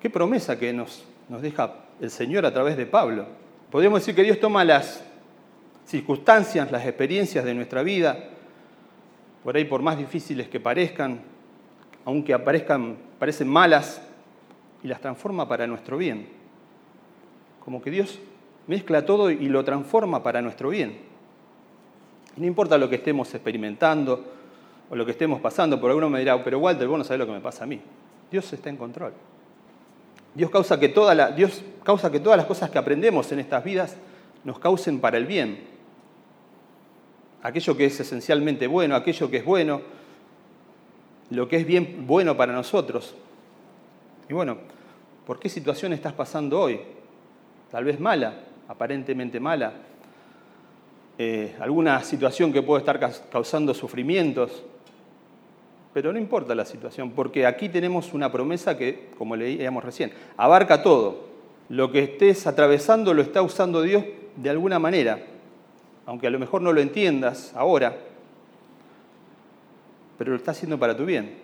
Qué 0.00 0.08
promesa 0.08 0.58
que 0.58 0.72
nos, 0.72 1.04
nos 1.28 1.42
deja 1.42 1.74
el 2.00 2.10
Señor 2.10 2.46
a 2.46 2.52
través 2.52 2.76
de 2.76 2.86
Pablo. 2.86 3.26
Podríamos 3.70 4.00
decir 4.00 4.14
que 4.14 4.22
Dios 4.22 4.40
toma 4.40 4.64
las, 4.64 5.04
circunstancias, 5.90 6.70
las 6.70 6.86
experiencias 6.86 7.44
de 7.44 7.52
nuestra 7.52 7.82
vida, 7.82 8.16
por 9.44 9.56
ahí 9.56 9.64
por 9.64 9.82
más 9.82 9.98
difíciles 9.98 10.48
que 10.48 10.60
parezcan, 10.60 11.20
aunque 12.04 12.34
aparezcan, 12.34 12.96
parecen 13.18 13.48
malas, 13.48 14.02
y 14.82 14.88
las 14.88 15.00
transforma 15.00 15.48
para 15.48 15.66
nuestro 15.66 15.96
bien. 15.98 16.28
Como 17.64 17.82
que 17.82 17.90
Dios 17.90 18.18
mezcla 18.66 19.04
todo 19.04 19.30
y 19.30 19.48
lo 19.48 19.64
transforma 19.64 20.22
para 20.22 20.40
nuestro 20.42 20.70
bien. 20.70 20.98
no 22.36 22.46
importa 22.46 22.78
lo 22.78 22.88
que 22.88 22.96
estemos 22.96 23.34
experimentando 23.34 24.24
o 24.88 24.96
lo 24.96 25.04
que 25.04 25.12
estemos 25.12 25.40
pasando, 25.40 25.80
por 25.80 25.90
alguno 25.90 26.08
me 26.08 26.18
dirá, 26.18 26.42
pero 26.42 26.58
Walter, 26.58 26.88
vos 26.88 26.98
no 26.98 27.04
sabés 27.04 27.18
lo 27.18 27.26
que 27.26 27.32
me 27.32 27.40
pasa 27.40 27.64
a 27.64 27.66
mí. 27.66 27.80
Dios 28.30 28.52
está 28.52 28.70
en 28.70 28.76
control. 28.76 29.12
Dios 30.34 30.50
causa 30.50 30.78
que, 30.78 30.88
toda 30.88 31.30
Dios 31.32 31.62
causa 31.84 32.10
que 32.10 32.20
todas 32.20 32.36
las 32.36 32.46
cosas 32.46 32.70
que 32.70 32.78
aprendemos 32.78 33.30
en 33.32 33.40
estas 33.40 33.62
vidas 33.64 33.96
nos 34.44 34.58
causen 34.58 35.00
para 35.00 35.18
el 35.18 35.26
bien, 35.26 35.60
aquello 37.42 37.76
que 37.76 37.86
es 37.86 38.00
esencialmente 38.00 38.66
bueno, 38.66 38.94
aquello 38.94 39.30
que 39.30 39.38
es 39.38 39.44
bueno, 39.44 39.80
lo 41.30 41.48
que 41.48 41.56
es 41.56 41.66
bien 41.66 42.04
bueno 42.06 42.36
para 42.36 42.52
nosotros. 42.52 43.14
Y 44.28 44.34
bueno, 44.34 44.58
¿por 45.26 45.38
qué 45.38 45.48
situación 45.48 45.92
estás 45.92 46.12
pasando 46.12 46.60
hoy? 46.60 46.80
Tal 47.70 47.84
vez 47.84 48.00
mala, 48.00 48.34
aparentemente 48.68 49.40
mala. 49.40 49.72
Eh, 51.18 51.54
alguna 51.60 52.02
situación 52.02 52.52
que 52.52 52.62
puede 52.62 52.80
estar 52.80 52.98
causando 53.30 53.74
sufrimientos. 53.74 54.64
Pero 55.92 56.12
no 56.12 56.18
importa 56.18 56.54
la 56.54 56.64
situación, 56.64 57.10
porque 57.10 57.46
aquí 57.46 57.68
tenemos 57.68 58.14
una 58.14 58.30
promesa 58.30 58.78
que, 58.78 59.10
como 59.18 59.34
leíamos 59.34 59.84
recién, 59.84 60.12
abarca 60.36 60.82
todo. 60.82 61.28
Lo 61.68 61.90
que 61.90 62.04
estés 62.04 62.46
atravesando 62.46 63.12
lo 63.12 63.22
está 63.22 63.42
usando 63.42 63.82
Dios 63.82 64.04
de 64.36 64.50
alguna 64.50 64.78
manera 64.78 65.20
aunque 66.10 66.26
a 66.26 66.30
lo 66.30 66.40
mejor 66.40 66.60
no 66.60 66.72
lo 66.72 66.80
entiendas 66.80 67.52
ahora, 67.54 67.96
pero 70.18 70.32
lo 70.32 70.36
está 70.36 70.50
haciendo 70.50 70.76
para 70.76 70.96
tu 70.96 71.04
bien. 71.04 71.36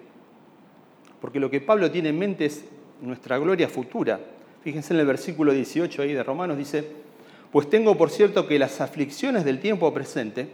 Porque 1.21 1.39
lo 1.39 1.49
que 1.49 1.61
Pablo 1.61 1.89
tiene 1.89 2.09
en 2.09 2.19
mente 2.19 2.47
es 2.47 2.65
nuestra 3.01 3.39
gloria 3.39 3.69
futura. 3.69 4.19
Fíjense 4.65 4.93
en 4.93 4.99
el 4.99 5.07
versículo 5.07 5.53
18 5.53 6.03
ahí 6.03 6.15
de 6.15 6.23
Romanos, 6.25 6.59
dice, 6.59 6.85
pues 7.53 7.71
tengo 7.71 7.97
por 7.97 8.11
cierto 8.11 8.49
que 8.49 8.59
las 8.59 8.81
aflicciones 8.81 9.45
del 9.45 9.61
tiempo 9.61 9.95
presente 9.95 10.49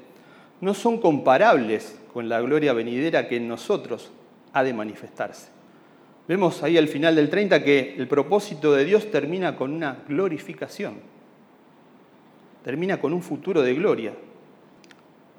no 0.61 0.75
son 0.75 1.00
comparables 1.00 1.99
con 2.12 2.28
la 2.28 2.42
gloria 2.42 2.75
venidera 2.75 3.26
que 3.26 3.37
en 3.37 3.49
nosotros 3.49 4.11
ha 4.52 4.62
de 4.62 4.75
manifestarse. 4.75 5.49
Vemos 6.28 6.62
ahí 6.62 6.76
al 6.76 6.88
final 6.88 7.16
del 7.16 7.31
30 7.31 7.64
que 7.64 7.95
el 7.97 8.09
propósito 8.09 8.75
de 8.75 8.85
Dios 8.85 9.11
termina 9.11 9.57
con 9.57 9.73
una 9.73 10.04
glorificación, 10.07 10.97
termina 12.64 13.00
con 13.00 13.12
un 13.12 13.23
futuro 13.23 13.62
de 13.62 13.75
gloria. 13.75 14.12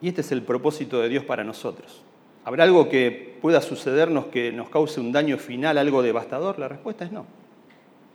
Y 0.01 0.09
este 0.09 0.21
es 0.21 0.31
el 0.31 0.41
propósito 0.41 0.99
de 1.01 1.09
Dios 1.09 1.23
para 1.23 1.43
nosotros. 1.43 2.03
¿Habrá 2.45 2.65
algo 2.65 2.89
que 2.89 3.37
pueda 3.41 3.61
sucedernos 3.61 4.25
que 4.25 4.51
nos 4.51 4.69
cause 4.69 4.99
un 4.99 5.11
daño 5.11 5.37
final, 5.37 5.77
algo 5.77 6.01
devastador? 6.01 6.59
La 6.59 6.67
respuesta 6.67 7.05
es 7.05 7.11
no. 7.11 7.25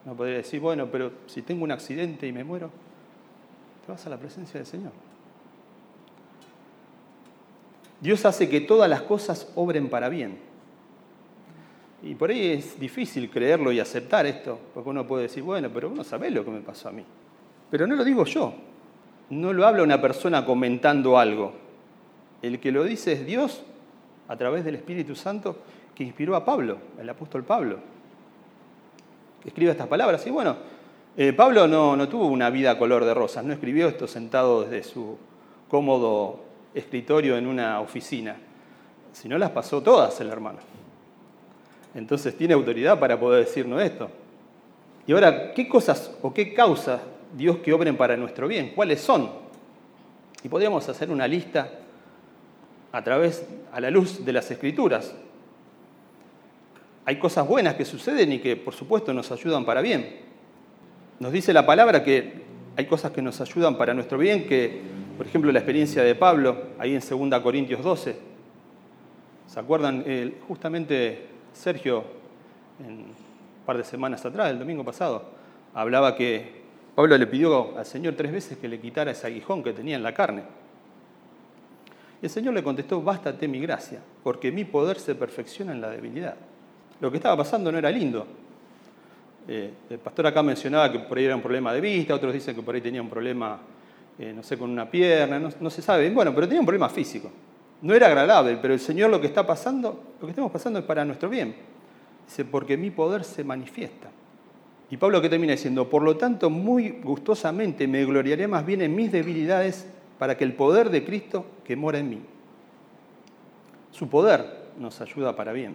No 0.05 0.15
podría 0.15 0.39
decir, 0.39 0.61
bueno, 0.61 0.87
pero 0.91 1.13
si 1.27 1.43
tengo 1.43 1.65
un 1.65 1.73
accidente 1.73 2.27
y 2.27 2.33
me 2.33 2.45
muero, 2.45 2.71
te 3.85 3.93
vas 3.93 4.07
a 4.07 4.11
la 4.11 4.19
presencia 4.19 4.59
del 4.59 4.67
Señor. 4.67 4.93
Dios 8.01 8.25
hace 8.27 8.49
que 8.49 8.61
todas 8.61 8.89
las 8.89 9.03
cosas 9.03 9.51
obren 9.55 9.89
para 9.89 10.09
bien. 10.09 10.39
Y 12.03 12.15
por 12.15 12.31
ahí 12.31 12.53
es 12.53 12.79
difícil 12.79 13.29
creerlo 13.29 13.73
y 13.73 13.81
aceptar 13.81 14.25
esto, 14.27 14.61
porque 14.73 14.91
uno 14.91 15.07
puede 15.07 15.25
decir, 15.25 15.43
bueno, 15.43 15.69
pero 15.73 15.89
uno 15.89 16.05
sabe 16.05 16.31
lo 16.31 16.45
que 16.45 16.51
me 16.51 16.61
pasó 16.61 16.91
a 16.91 16.93
mí. 16.93 17.05
Pero 17.71 17.87
no 17.87 17.97
lo 17.97 18.05
digo 18.05 18.25
yo, 18.25 18.55
no 19.31 19.53
lo 19.53 19.67
habla 19.67 19.83
una 19.83 20.01
persona 20.01 20.45
comentando 20.45 21.19
algo. 21.19 21.53
El 22.43 22.61
que 22.61 22.73
lo 22.73 22.85
dice 22.85 23.13
es 23.13 23.27
Dios 23.27 23.63
a 24.29 24.37
través 24.37 24.65
del 24.65 24.77
Espíritu 24.77 25.15
Santo 25.15 25.59
que 25.95 26.05
inspiró 26.05 26.37
a 26.37 26.45
Pablo, 26.45 26.79
el 27.01 27.09
apóstol 27.09 27.45
Pablo. 27.45 27.79
Escribe 29.45 29.73
estas 29.73 29.89
palabras. 29.89 30.27
Y 30.27 30.31
bueno, 30.31 30.57
eh, 31.17 31.33
Pablo 31.33 31.67
no, 31.67 31.97
no 31.97 32.09
tuvo 32.09 32.27
una 32.27 32.51
vida 32.51 32.79
color 32.79 33.05
de 33.05 33.15
rosas, 33.15 33.45
no 33.45 33.53
escribió 33.53 33.89
esto 33.89 34.07
sentado 34.07 34.63
desde 34.63 34.85
su 34.85 35.19
cómodo 35.69 36.41
escritorio 36.75 37.37
en 37.37 37.47
una 37.47 37.81
oficina, 37.81 38.37
sino 39.13 39.37
las 39.39 39.51
pasó 39.51 39.83
todas 39.83 40.21
el 40.21 40.29
hermano. 40.29 40.59
Entonces 41.95 42.37
tiene 42.37 42.55
autoridad 42.55 42.99
para 43.01 43.19
poder 43.19 43.45
decirnos 43.45 43.83
esto. 43.83 44.11
Y 45.07 45.13
ahora, 45.13 45.53
¿qué 45.55 45.69
cosas 45.69 46.15
o 46.23 46.33
qué 46.33 46.55
causas 46.55 47.01
Dios 47.37 47.59
que 47.59 47.73
obren 47.73 47.97
para 47.97 48.17
nuestro 48.17 48.49
bien? 48.49 48.73
¿Cuáles 48.75 49.01
son? 49.01 49.31
Y 50.43 50.49
podríamos 50.49 50.89
hacer 50.89 51.11
una 51.11 51.27
lista 51.27 51.71
a 52.93 53.03
través, 53.03 53.47
a 53.73 53.81
la 53.81 53.91
luz 53.91 54.25
de 54.25 54.33
las 54.33 54.51
escrituras. 54.51 55.15
Hay 57.05 57.19
cosas 57.19 57.47
buenas 57.47 57.75
que 57.75 57.85
suceden 57.85 58.33
y 58.33 58.39
que 58.39 58.57
por 58.57 58.75
supuesto 58.75 59.13
nos 59.13 59.31
ayudan 59.33 59.65
para 59.65 59.81
bien. 59.81 60.21
Nos 61.21 61.33
dice 61.33 61.53
la 61.53 61.67
palabra 61.67 62.05
que 62.05 62.43
hay 62.77 62.87
cosas 62.87 63.11
que 63.13 63.23
nos 63.23 63.41
ayudan 63.41 63.77
para 63.77 63.95
nuestro 63.95 64.19
bien, 64.19 64.47
que 64.47 64.81
por 65.17 65.27
ejemplo 65.27 65.51
la 65.51 65.59
experiencia 65.59 66.03
de 66.03 66.15
Pablo, 66.15 66.57
ahí 66.79 66.95
en 66.95 67.01
2 67.01 67.41
Corintios 67.41 67.83
12. 67.83 68.17
¿Se 69.47 69.61
acuerdan? 69.61 70.05
justamente 70.47 71.27
Sergio, 71.53 72.05
un 72.79 73.13
par 73.67 73.79
de 73.79 73.85
semanas 73.85 74.25
atrás, 74.25 74.51
el 74.51 74.59
domingo 74.59 74.85
pasado, 74.85 75.25
hablaba 75.75 76.15
que 76.15 76.63
Pablo 76.99 77.17
le 77.17 77.29
pidió 77.29 77.79
al 77.79 77.87
Señor 77.87 78.15
tres 78.17 78.33
veces 78.33 78.59
que 78.59 78.67
le 78.67 78.81
quitara 78.81 79.13
ese 79.13 79.25
aguijón 79.29 79.63
que 79.63 79.73
tenía 79.73 79.95
en 79.95 80.03
la 80.03 80.13
carne. 80.13 80.43
Y 82.21 82.27
el 82.27 82.29
Señor 82.29 82.55
le 82.55 82.63
contestó, 82.65 83.01
bástate 83.01 83.47
mi 83.47 83.61
gracia, 83.61 84.01
porque 84.25 84.51
mi 84.51 84.65
poder 84.65 84.99
se 84.99 85.15
perfecciona 85.15 85.71
en 85.71 85.81
la 85.81 85.91
debilidad. 85.91 86.35
Lo 87.01 87.09
que 87.09 87.19
estaba 87.19 87.37
pasando 87.37 87.71
no 87.71 87.79
era 87.79 87.89
lindo. 87.89 88.27
Eh, 89.47 89.71
el 89.91 89.99
pastor 90.01 90.27
acá 90.27 90.43
mencionaba 90.43 90.91
que 90.91 90.99
por 90.99 91.17
ahí 91.17 91.27
era 91.27 91.37
un 91.37 91.41
problema 91.41 91.73
de 91.73 91.81
vista, 91.81 92.17
otros 92.17 92.35
dicen 92.35 92.57
que 92.57 92.63
por 92.63 92.75
ahí 92.75 92.81
tenía 92.81 93.01
un 93.01 93.09
problema, 93.09 93.61
eh, 94.19 94.33
no 94.35 94.43
sé, 94.43 94.59
con 94.59 94.69
una 94.69 94.91
pierna, 94.91 95.39
no, 95.39 95.51
no 95.61 95.71
se 95.71 95.81
sabe. 95.81 96.11
Bueno, 96.11 96.35
pero 96.35 96.49
tenía 96.49 96.59
un 96.59 96.67
problema 96.67 96.89
físico. 96.89 97.31
No 97.81 97.95
era 97.95 98.09
agradable, 98.09 98.59
pero 98.61 98.75
el 98.75 98.81
Señor 98.81 99.09
lo 99.09 99.21
que 99.21 99.29
está 99.29 99.47
pasando, 99.47 100.17
lo 100.21 100.27
que 100.27 100.33
estamos 100.33 100.51
pasando 100.51 100.81
es 100.81 100.85
para 100.85 101.05
nuestro 101.05 101.29
bien. 101.29 101.55
Dice, 102.27 102.45
porque 102.45 102.77
mi 102.77 102.91
poder 102.91 103.23
se 103.23 103.45
manifiesta. 103.45 104.11
Y 104.91 104.97
Pablo 104.97 105.21
que 105.21 105.29
termina 105.29 105.53
diciendo, 105.53 105.89
por 105.89 106.03
lo 106.03 106.17
tanto, 106.17 106.49
muy 106.49 107.01
gustosamente 107.03 107.87
me 107.87 108.05
gloriaré 108.05 108.49
más 108.49 108.65
bien 108.65 108.81
en 108.81 108.95
mis 108.95 109.13
debilidades 109.13 109.87
para 110.19 110.37
que 110.37 110.45
el 110.45 110.55
poder 110.55 110.91
de 110.91 111.05
Cristo 111.05 111.45
que 111.65 111.77
mora 111.77 111.99
en 111.99 112.11
mí. 112.11 112.21
Su 113.91 114.09
poder 114.09 114.69
nos 114.79 115.01
ayuda 115.01 115.37
para 115.37 115.53
bien. 115.53 115.75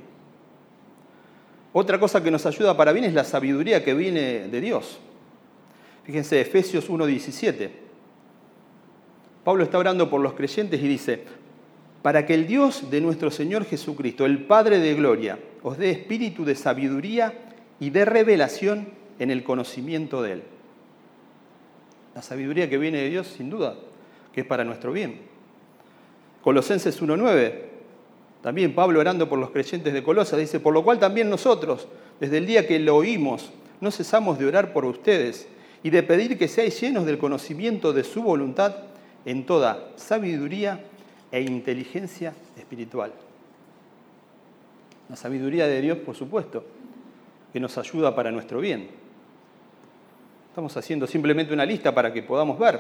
Otra 1.74 2.00
cosa 2.00 2.24
que 2.24 2.32
nos 2.32 2.46
ayuda 2.46 2.75
para 2.75 2.91
bien 2.91 3.05
es 3.05 3.13
la 3.13 3.24
sabiduría 3.24 3.84
que 3.84 3.93
viene 3.93 4.48
de 4.48 4.62
Dios. 4.62 5.00
Fíjense, 6.03 6.41
Efesios 6.41 6.89
1.17. 6.89 7.70
Pablo 9.43 9.63
está 9.63 9.77
orando 9.77 10.10
por 10.10 10.22
los 10.22 10.34
creyentes 10.34 10.82
y 10.82 10.88
dice, 10.88 11.24
para 12.01 12.25
que 12.25 12.34
el 12.34 12.48
Dios 12.48 12.89
de 12.89 13.01
nuestro 13.01 13.32
Señor 13.32 13.65
Jesucristo, 13.65 14.25
el 14.25 14.46
Padre 14.46 14.79
de 14.79 14.93
Gloria, 14.93 15.39
os 15.63 15.77
dé 15.77 15.91
espíritu 15.91 16.46
de 16.46 16.55
sabiduría 16.55 17.34
y 17.79 17.89
de 17.89 18.05
revelación 18.05 19.02
en 19.20 19.32
el 19.32 19.43
conocimiento 19.43 20.22
de 20.22 20.34
Él. 20.34 20.43
La 22.15 22.22
sabiduría 22.22 22.70
que 22.70 22.77
viene 22.77 23.00
de 23.00 23.10
Dios, 23.10 23.27
sin 23.27 23.50
duda, 23.50 23.75
que 24.34 24.41
es 24.41 24.48
para 24.48 24.63
nuestro 24.63 24.91
bien. 24.91 25.22
Colosenses 26.41 27.01
1.9, 27.01 27.53
también 28.41 28.75
Pablo 28.75 29.00
orando 29.00 29.29
por 29.29 29.39
los 29.39 29.51
creyentes 29.51 29.93
de 29.93 30.03
Colosas, 30.03 30.39
dice, 30.39 30.60
por 30.60 30.74
lo 30.74 30.84
cual 30.84 31.00
también 31.00 31.29
nosotros, 31.29 31.88
desde 32.20 32.38
el 32.39 32.46
día 32.46 32.67
que 32.67 32.79
lo 32.79 32.98
oímos, 32.98 33.51
no 33.79 33.89
cesamos 33.91 34.38
de 34.38 34.46
orar 34.46 34.74
por 34.74 34.86
ustedes 34.86 35.48
y 35.82 35.89
de 35.89 36.03
pedir 36.03 36.38
que 36.38 36.48
seáis 36.48 36.79
llenos 36.79 37.05
del 37.05 37.17
conocimiento 37.17 37.93
de 37.93 38.03
su 38.03 38.22
voluntad 38.22 38.75
en 39.25 39.46
toda 39.46 39.91
sabiduría 39.96 40.84
e 41.32 41.41
inteligencia 41.41 42.34
espiritual. 42.58 43.12
La 45.10 45.15
sabiduría 45.15 45.67
de 45.67 45.82
Dios, 45.82 45.98
por 46.00 46.15
supuesto, 46.15 46.65
que 47.51 47.60
nos 47.60 47.77
ayuda 47.77 48.15
para 48.15 48.32
nuestro 48.32 48.60
bien. 48.60 49.02
Estamos 50.53 50.77
haciendo 50.77 51.07
simplemente 51.07 51.51
una 51.51 51.65
lista 51.65 51.95
para 51.95 52.13
que 52.13 52.22
podamos 52.22 52.60
ver. 52.60 52.79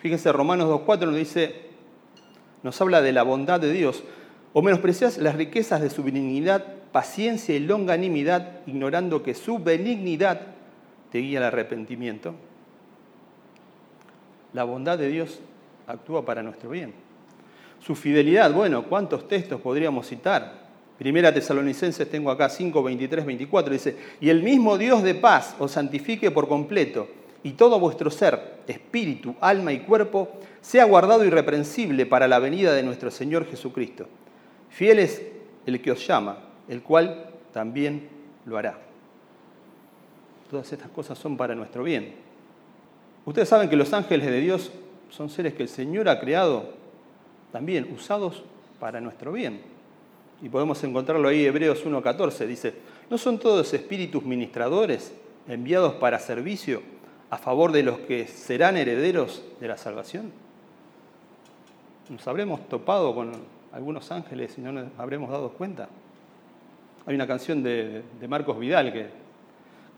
Fíjense, 0.00 0.30
Romanos 0.32 0.68
2.4 0.68 1.06
nos 1.06 1.16
dice, 1.16 1.62
nos 2.62 2.78
habla 2.78 3.00
de 3.00 3.10
la 3.10 3.22
bondad 3.22 3.58
de 3.58 3.72
Dios. 3.72 4.04
O 4.52 4.60
menosprecias 4.60 5.16
las 5.16 5.34
riquezas 5.34 5.80
de 5.80 5.88
su 5.88 6.04
benignidad, 6.04 6.62
paciencia 6.92 7.56
y 7.56 7.60
longanimidad, 7.60 8.60
ignorando 8.66 9.22
que 9.22 9.32
su 9.32 9.58
benignidad 9.58 10.42
te 11.10 11.20
guía 11.20 11.38
al 11.38 11.44
arrepentimiento. 11.46 12.34
La 14.52 14.64
bondad 14.64 14.98
de 14.98 15.08
Dios 15.08 15.40
actúa 15.86 16.26
para 16.26 16.42
nuestro 16.42 16.68
bien. 16.68 16.92
Su 17.78 17.94
fidelidad, 17.94 18.52
bueno, 18.52 18.82
¿cuántos 18.82 19.26
textos 19.26 19.58
podríamos 19.62 20.06
citar? 20.06 20.59
Primera 21.00 21.32
Tesalonicenses 21.32 22.10
tengo 22.10 22.30
acá 22.30 22.50
5, 22.50 22.82
23, 22.82 23.24
24, 23.24 23.72
dice, 23.72 23.96
y 24.20 24.28
el 24.28 24.42
mismo 24.42 24.76
Dios 24.76 25.02
de 25.02 25.14
paz 25.14 25.56
os 25.58 25.70
santifique 25.72 26.30
por 26.30 26.46
completo 26.46 27.08
y 27.42 27.52
todo 27.52 27.80
vuestro 27.80 28.10
ser, 28.10 28.58
espíritu, 28.66 29.34
alma 29.40 29.72
y 29.72 29.78
cuerpo, 29.78 30.28
sea 30.60 30.84
guardado 30.84 31.24
irreprensible 31.24 32.04
para 32.04 32.28
la 32.28 32.38
venida 32.38 32.74
de 32.74 32.82
nuestro 32.82 33.10
Señor 33.10 33.46
Jesucristo. 33.46 34.08
Fiel 34.68 34.98
es 34.98 35.22
el 35.64 35.80
que 35.80 35.92
os 35.92 36.06
llama, 36.06 36.36
el 36.68 36.82
cual 36.82 37.30
también 37.54 38.06
lo 38.44 38.58
hará. 38.58 38.78
Todas 40.50 40.70
estas 40.70 40.90
cosas 40.90 41.16
son 41.16 41.34
para 41.38 41.54
nuestro 41.54 41.82
bien. 41.82 42.12
Ustedes 43.24 43.48
saben 43.48 43.70
que 43.70 43.76
los 43.76 43.94
ángeles 43.94 44.26
de 44.26 44.38
Dios 44.38 44.70
son 45.08 45.30
seres 45.30 45.54
que 45.54 45.62
el 45.62 45.70
Señor 45.70 46.10
ha 46.10 46.20
creado 46.20 46.74
también 47.52 47.88
usados 47.90 48.44
para 48.78 49.00
nuestro 49.00 49.32
bien. 49.32 49.79
Y 50.42 50.48
podemos 50.48 50.82
encontrarlo 50.84 51.28
ahí, 51.28 51.44
Hebreos 51.44 51.84
1.14, 51.84 52.46
dice, 52.46 52.74
¿no 53.10 53.18
son 53.18 53.38
todos 53.38 53.74
espíritus 53.74 54.24
ministradores 54.24 55.14
enviados 55.46 55.94
para 55.94 56.18
servicio 56.18 56.82
a 57.28 57.36
favor 57.36 57.72
de 57.72 57.82
los 57.82 57.98
que 58.00 58.26
serán 58.26 58.76
herederos 58.76 59.44
de 59.60 59.68
la 59.68 59.76
salvación? 59.76 60.32
¿Nos 62.08 62.26
habremos 62.26 62.68
topado 62.68 63.14
con 63.14 63.32
algunos 63.72 64.10
ángeles 64.10 64.56
y 64.56 64.62
no 64.62 64.72
nos 64.72 64.86
habremos 64.98 65.30
dado 65.30 65.50
cuenta? 65.50 65.88
Hay 67.06 67.14
una 67.14 67.26
canción 67.26 67.62
de, 67.62 68.02
Marcos 68.28 68.58
Vidal 68.58 68.92
que, 68.92 69.08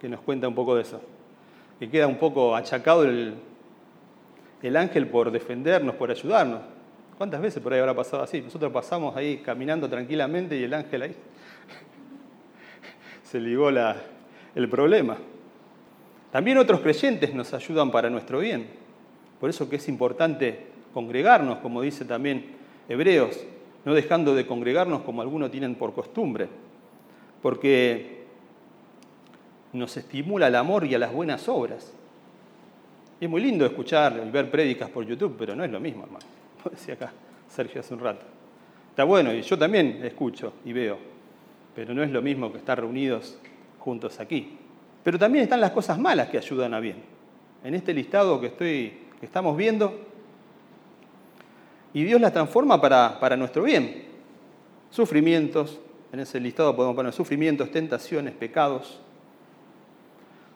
que, 0.01 0.09
nos 0.09 0.21
cuenta 0.21 0.49
un 0.49 0.55
poco 0.55 0.75
de 0.75 0.83
eso, 0.83 1.01
que 1.79 1.89
queda 1.89 2.07
un 2.07 2.19
poco 2.19 2.57
achacado 2.57 3.05
el, 3.05 3.35
el 4.63 4.77
ángel 4.77 5.09
por 5.09 5.31
defendernos, 5.31 5.95
por 5.97 6.11
ayudarnos. 6.11 6.61
¿Cuántas 7.23 7.41
veces 7.41 7.63
por 7.63 7.73
ahí 7.73 7.79
habrá 7.79 7.95
pasado 7.95 8.25
así? 8.25 8.41
Nosotros 8.41 8.73
pasamos 8.73 9.15
ahí 9.15 9.37
caminando 9.37 9.89
tranquilamente 9.89 10.59
y 10.59 10.65
el 10.65 10.75
ángel 10.75 11.03
ahí 11.03 11.15
se 13.23 13.39
ligó 13.39 13.69
el 13.69 14.69
problema. 14.69 15.17
También 16.33 16.59
otros 16.59 16.81
creyentes 16.81 17.33
nos 17.33 17.55
ayudan 17.55 17.93
para 17.93 18.11
nuestro 18.11 18.41
bien. 18.41 18.67
Por 19.39 19.51
eso 19.51 19.71
que 19.71 19.77
es 19.77 19.89
importante 19.89 20.67
congregarnos, 20.93 21.59
como 21.59 21.81
dice 21.81 22.05
también 22.05 22.57
Hebreos, 22.89 23.39
no 23.85 23.95
dejando 23.95 24.35
de 24.35 24.45
congregarnos 24.45 25.03
como 25.03 25.23
algunos 25.23 25.53
tienen 25.53 25.77
por 25.77 25.95
costumbre, 25.95 26.49
porque 27.41 28.25
nos 29.73 29.97
estimula 29.97 30.49
el 30.49 30.57
amor 30.57 30.87
y 30.87 30.95
a 30.97 30.99
las 30.99 31.13
buenas 31.13 31.49
obras. 31.49 31.95
es 33.21 33.31
muy 33.31 33.41
lindo 33.41 33.65
escuchar 33.65 34.21
y 34.27 34.29
ver 34.29 34.51
prédicas 34.51 34.91
por 34.91 35.07
YouTube, 35.07 35.37
pero 35.39 35.55
no 35.55 35.63
es 35.63 35.71
lo 35.71 35.79
mismo, 35.79 36.03
hermano. 36.03 36.32
Como 36.63 36.75
decía 36.75 36.95
acá 36.95 37.13
Sergio 37.49 37.81
hace 37.81 37.93
un 37.93 38.01
rato. 38.01 38.25
Está 38.91 39.05
bueno, 39.05 39.33
y 39.33 39.43
yo 39.43 39.59
también 39.59 40.01
escucho 40.05 40.55
y 40.65 40.73
veo, 40.73 40.99
pero 41.75 41.95
no 41.95 42.03
es 42.03 42.11
lo 42.11 42.23
mismo 42.23 42.53
que 42.53 42.59
estar 42.59 42.79
reunidos 42.79 43.39
juntos 43.79 44.21
aquí. 44.21 44.59
Pero 45.03 45.19
también 45.19 45.45
están 45.45 45.61
las 45.61 45.73
cosas 45.73 45.99
malas 45.99 46.29
que 46.29 46.39
ayudan 46.39 46.75
a 46.75 46.81
bien. 46.81 46.97
En 47.65 47.75
este 47.75 47.95
listado 47.95 48.41
que, 48.41 48.49
estoy, 48.49 48.93
que 49.19 49.27
estamos 49.27 49.57
viendo, 49.57 50.09
y 51.95 52.05
Dios 52.05 52.21
las 52.21 52.33
transforma 52.33 52.81
para, 52.81 53.19
para 53.21 53.37
nuestro 53.37 53.63
bien. 53.63 54.05
Sufrimientos, 54.91 55.81
en 56.13 56.21
ese 56.21 56.41
listado 56.41 56.75
podemos 56.75 56.97
poner 56.97 57.13
sufrimientos, 57.13 57.71
tentaciones, 57.71 58.35
pecados. 58.35 59.01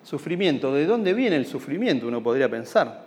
Sufrimiento, 0.03 0.73
¿de 0.73 0.87
dónde 0.87 1.15
viene 1.15 1.37
el 1.37 1.47
sufrimiento? 1.47 2.07
Uno 2.07 2.23
podría 2.23 2.51
pensar. 2.51 3.06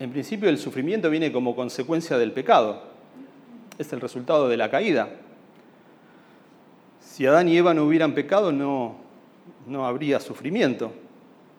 En 0.00 0.10
principio 0.12 0.48
el 0.48 0.58
sufrimiento 0.58 1.10
viene 1.10 1.32
como 1.32 1.56
consecuencia 1.56 2.18
del 2.18 2.32
pecado. 2.32 2.82
Es 3.78 3.92
el 3.92 4.00
resultado 4.00 4.48
de 4.48 4.56
la 4.56 4.70
caída. 4.70 5.08
Si 7.00 7.26
Adán 7.26 7.48
y 7.48 7.56
Eva 7.56 7.74
no 7.74 7.84
hubieran 7.84 8.14
pecado, 8.14 8.52
no, 8.52 8.96
no 9.66 9.86
habría 9.86 10.20
sufrimiento. 10.20 10.92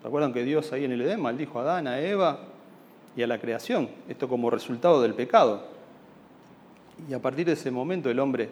¿Se 0.01 0.07
acuerdan 0.07 0.31
que 0.31 0.43
Dios 0.43 0.71
ahí 0.71 0.85
en 0.85 0.93
el 0.93 1.01
Edén 1.01 1.21
maldijo 1.21 1.59
a 1.59 1.63
Adán, 1.63 1.87
a 1.87 1.99
Eva 1.99 2.39
y 3.15 3.23
a 3.23 3.27
la 3.27 3.39
creación? 3.39 3.89
Esto 4.07 4.29
como 4.29 4.49
resultado 4.49 5.01
del 5.01 5.13
pecado. 5.13 5.65
Y 7.09 7.13
a 7.13 7.19
partir 7.19 7.45
de 7.45 7.53
ese 7.53 7.71
momento 7.71 8.09
el 8.09 8.19
hombre 8.19 8.49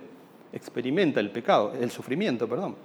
experimenta 0.51 1.19
el 1.19 1.31
pecado, 1.31 1.73
el 1.79 1.91
sufrimiento, 1.91 2.47
perdón. 2.47 2.75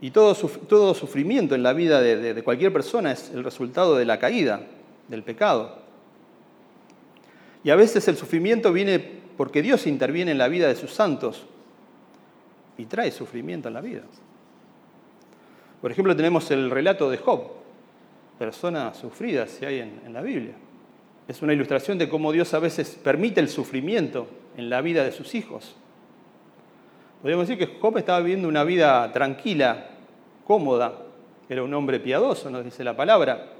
Y 0.00 0.10
todo, 0.10 0.34
todo 0.34 0.94
sufrimiento 0.94 1.54
en 1.54 1.62
la 1.62 1.72
vida 1.72 2.00
de, 2.00 2.42
cualquier 2.42 2.72
persona 2.72 3.12
es 3.12 3.30
el 3.30 3.42
resultado 3.42 3.96
de 3.96 4.04
la 4.04 4.18
caída, 4.18 4.60
del 5.08 5.22
pecado. 5.22 5.78
Y 7.64 7.70
a 7.70 7.76
veces 7.76 8.06
el 8.08 8.16
sufrimiento 8.16 8.72
viene 8.72 8.98
porque 9.36 9.62
Dios 9.62 9.86
interviene 9.86 10.30
en 10.30 10.38
la 10.38 10.48
vida 10.48 10.68
de 10.68 10.76
sus 10.76 10.92
santos 10.92 11.46
y 12.78 12.86
trae 12.86 13.10
sufrimiento 13.10 13.68
en 13.68 13.74
la 13.74 13.80
vida. 13.80 14.02
Por 15.80 15.90
ejemplo, 15.90 16.16
tenemos 16.16 16.50
el 16.50 16.70
relato 16.70 17.10
de 17.10 17.18
Job, 17.18 17.52
persona 18.38 18.94
sufrida 18.94 19.46
si 19.46 19.64
hay 19.64 19.80
en 19.80 20.12
la 20.12 20.22
Biblia. 20.22 20.54
Es 21.28 21.42
una 21.42 21.52
ilustración 21.52 21.98
de 21.98 22.08
cómo 22.08 22.30
Dios 22.30 22.54
a 22.54 22.60
veces 22.60 22.98
permite 23.02 23.40
el 23.40 23.48
sufrimiento 23.48 24.28
en 24.56 24.70
la 24.70 24.80
vida 24.80 25.02
de 25.02 25.10
sus 25.10 25.34
hijos. 25.34 25.74
Podríamos 27.20 27.48
decir 27.48 27.66
que 27.66 27.78
Job 27.80 27.98
estaba 27.98 28.20
viviendo 28.20 28.46
una 28.46 28.62
vida 28.62 29.10
tranquila, 29.12 29.88
cómoda, 30.44 31.02
era 31.48 31.62
un 31.62 31.74
hombre 31.74 31.98
piadoso, 31.98 32.50
nos 32.50 32.64
dice 32.64 32.84
la 32.84 32.96
palabra. 32.96 33.55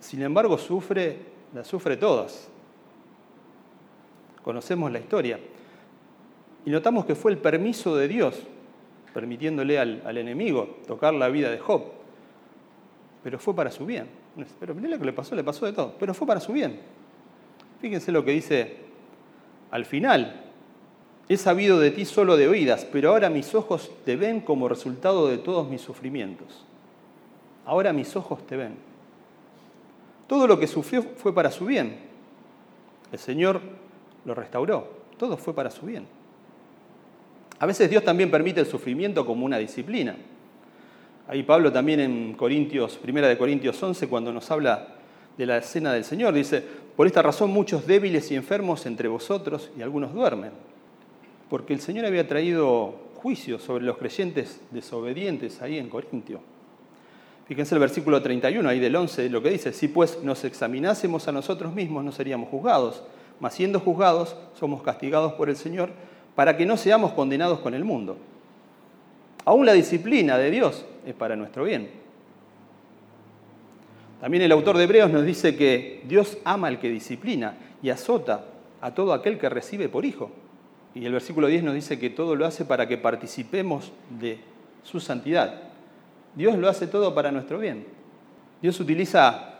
Sin 0.00 0.22
embargo, 0.22 0.58
sufre, 0.58 1.18
las 1.54 1.66
sufre 1.66 1.96
todas. 1.96 2.48
Conocemos 4.42 4.90
la 4.92 4.98
historia. 4.98 5.38
Y 6.64 6.70
notamos 6.70 7.04
que 7.04 7.14
fue 7.14 7.32
el 7.32 7.38
permiso 7.38 7.96
de 7.96 8.08
Dios, 8.08 8.42
permitiéndole 9.14 9.78
al, 9.78 10.02
al 10.04 10.18
enemigo 10.18 10.76
tocar 10.86 11.14
la 11.14 11.28
vida 11.28 11.50
de 11.50 11.58
Job. 11.58 11.84
Pero 13.22 13.38
fue 13.38 13.54
para 13.54 13.70
su 13.70 13.86
bien. 13.86 14.06
Pero 14.60 14.74
mirá 14.74 14.88
lo 14.88 14.98
que 14.98 15.04
le 15.04 15.12
pasó, 15.12 15.34
le 15.34 15.44
pasó 15.44 15.66
de 15.66 15.72
todo. 15.72 15.94
Pero 15.98 16.14
fue 16.14 16.26
para 16.26 16.40
su 16.40 16.52
bien. 16.52 16.80
Fíjense 17.80 18.12
lo 18.12 18.24
que 18.24 18.32
dice 18.32 18.76
al 19.70 19.84
final. 19.84 20.44
He 21.28 21.36
sabido 21.36 21.78
de 21.78 21.90
ti 21.90 22.04
solo 22.04 22.36
de 22.36 22.48
oídas, 22.48 22.86
pero 22.90 23.10
ahora 23.10 23.28
mis 23.28 23.54
ojos 23.54 23.90
te 24.04 24.16
ven 24.16 24.40
como 24.40 24.68
resultado 24.68 25.28
de 25.28 25.36
todos 25.36 25.68
mis 25.68 25.82
sufrimientos. 25.82 26.64
Ahora 27.66 27.92
mis 27.92 28.16
ojos 28.16 28.46
te 28.46 28.56
ven. 28.56 28.87
Todo 30.28 30.46
lo 30.46 30.60
que 30.60 30.68
sufrió 30.68 31.02
fue 31.02 31.34
para 31.34 31.50
su 31.50 31.66
bien. 31.66 31.96
El 33.10 33.18
Señor 33.18 33.60
lo 34.24 34.34
restauró. 34.34 34.86
Todo 35.16 35.36
fue 35.36 35.54
para 35.54 35.70
su 35.70 35.86
bien. 35.86 36.06
A 37.58 37.66
veces 37.66 37.90
Dios 37.90 38.04
también 38.04 38.30
permite 38.30 38.60
el 38.60 38.66
sufrimiento 38.66 39.26
como 39.26 39.44
una 39.44 39.58
disciplina. 39.58 40.14
Ahí 41.26 41.42
Pablo 41.42 41.72
también 41.72 42.00
en 42.00 42.34
Corintios, 42.34 42.96
primera 42.98 43.26
de 43.26 43.36
Corintios 43.36 43.82
11, 43.82 44.06
cuando 44.08 44.32
nos 44.32 44.50
habla 44.50 44.88
de 45.36 45.46
la 45.46 45.58
escena 45.58 45.92
del 45.92 46.04
Señor, 46.04 46.34
dice, 46.34 46.62
por 46.94 47.06
esta 47.06 47.22
razón 47.22 47.50
muchos 47.50 47.86
débiles 47.86 48.30
y 48.30 48.34
enfermos 48.34 48.86
entre 48.86 49.08
vosotros 49.08 49.70
y 49.76 49.82
algunos 49.82 50.14
duermen. 50.14 50.52
Porque 51.48 51.72
el 51.72 51.80
Señor 51.80 52.04
había 52.06 52.28
traído 52.28 52.94
juicio 53.16 53.58
sobre 53.58 53.84
los 53.84 53.96
creyentes 53.98 54.60
desobedientes 54.70 55.60
ahí 55.62 55.78
en 55.78 55.88
Corintio. 55.88 56.40
Fíjense 57.48 57.74
el 57.74 57.80
versículo 57.80 58.20
31 58.20 58.68
ahí 58.68 58.78
del 58.78 58.94
11, 58.94 59.30
lo 59.30 59.42
que 59.42 59.48
dice, 59.48 59.72
si 59.72 59.88
pues 59.88 60.22
nos 60.22 60.44
examinásemos 60.44 61.28
a 61.28 61.32
nosotros 61.32 61.74
mismos 61.74 62.04
no 62.04 62.12
seríamos 62.12 62.50
juzgados, 62.50 63.02
mas 63.40 63.54
siendo 63.54 63.80
juzgados 63.80 64.36
somos 64.58 64.82
castigados 64.82 65.32
por 65.32 65.48
el 65.48 65.56
Señor 65.56 65.88
para 66.34 66.58
que 66.58 66.66
no 66.66 66.76
seamos 66.76 67.12
condenados 67.12 67.60
con 67.60 67.72
el 67.72 67.84
mundo. 67.84 68.18
Aún 69.46 69.64
la 69.64 69.72
disciplina 69.72 70.36
de 70.36 70.50
Dios 70.50 70.84
es 71.06 71.14
para 71.14 71.36
nuestro 71.36 71.64
bien. 71.64 71.88
También 74.20 74.42
el 74.42 74.52
autor 74.52 74.76
de 74.76 74.84
Hebreos 74.84 75.10
nos 75.10 75.24
dice 75.24 75.56
que 75.56 76.02
Dios 76.06 76.36
ama 76.44 76.68
al 76.68 76.78
que 76.78 76.90
disciplina 76.90 77.56
y 77.82 77.88
azota 77.88 78.44
a 78.82 78.92
todo 78.92 79.14
aquel 79.14 79.38
que 79.38 79.48
recibe 79.48 79.88
por 79.88 80.04
hijo. 80.04 80.30
Y 80.94 81.06
el 81.06 81.12
versículo 81.12 81.46
10 81.46 81.62
nos 81.62 81.74
dice 81.74 81.98
que 81.98 82.10
todo 82.10 82.36
lo 82.36 82.44
hace 82.44 82.66
para 82.66 82.86
que 82.86 82.98
participemos 82.98 83.90
de 84.20 84.38
su 84.82 85.00
santidad. 85.00 85.62
Dios 86.34 86.56
lo 86.56 86.68
hace 86.68 86.86
todo 86.86 87.14
para 87.14 87.32
nuestro 87.32 87.58
bien. 87.58 87.86
Dios 88.62 88.78
utiliza 88.80 89.54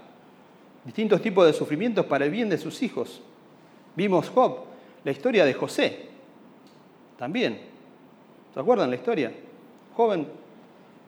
distintos 0.85 1.21
tipos 1.21 1.47
de 1.47 1.53
sufrimientos 1.53 2.07
para 2.07 2.25
el 2.25 2.31
bien 2.31 2.49
de 2.49 2.59
sus 2.59 2.83
hijos. 2.83 3.21
Vimos 3.95 4.31
Job, 4.31 4.65
la 5.05 5.11
historia 5.11 5.45
de 5.45 5.55
José, 5.55 6.09
también. 7.19 7.61
¿Se 8.55 8.61
acuerdan 8.61 8.91
la 8.91 8.97
historia? 8.97 9.33
joven, 9.99 10.29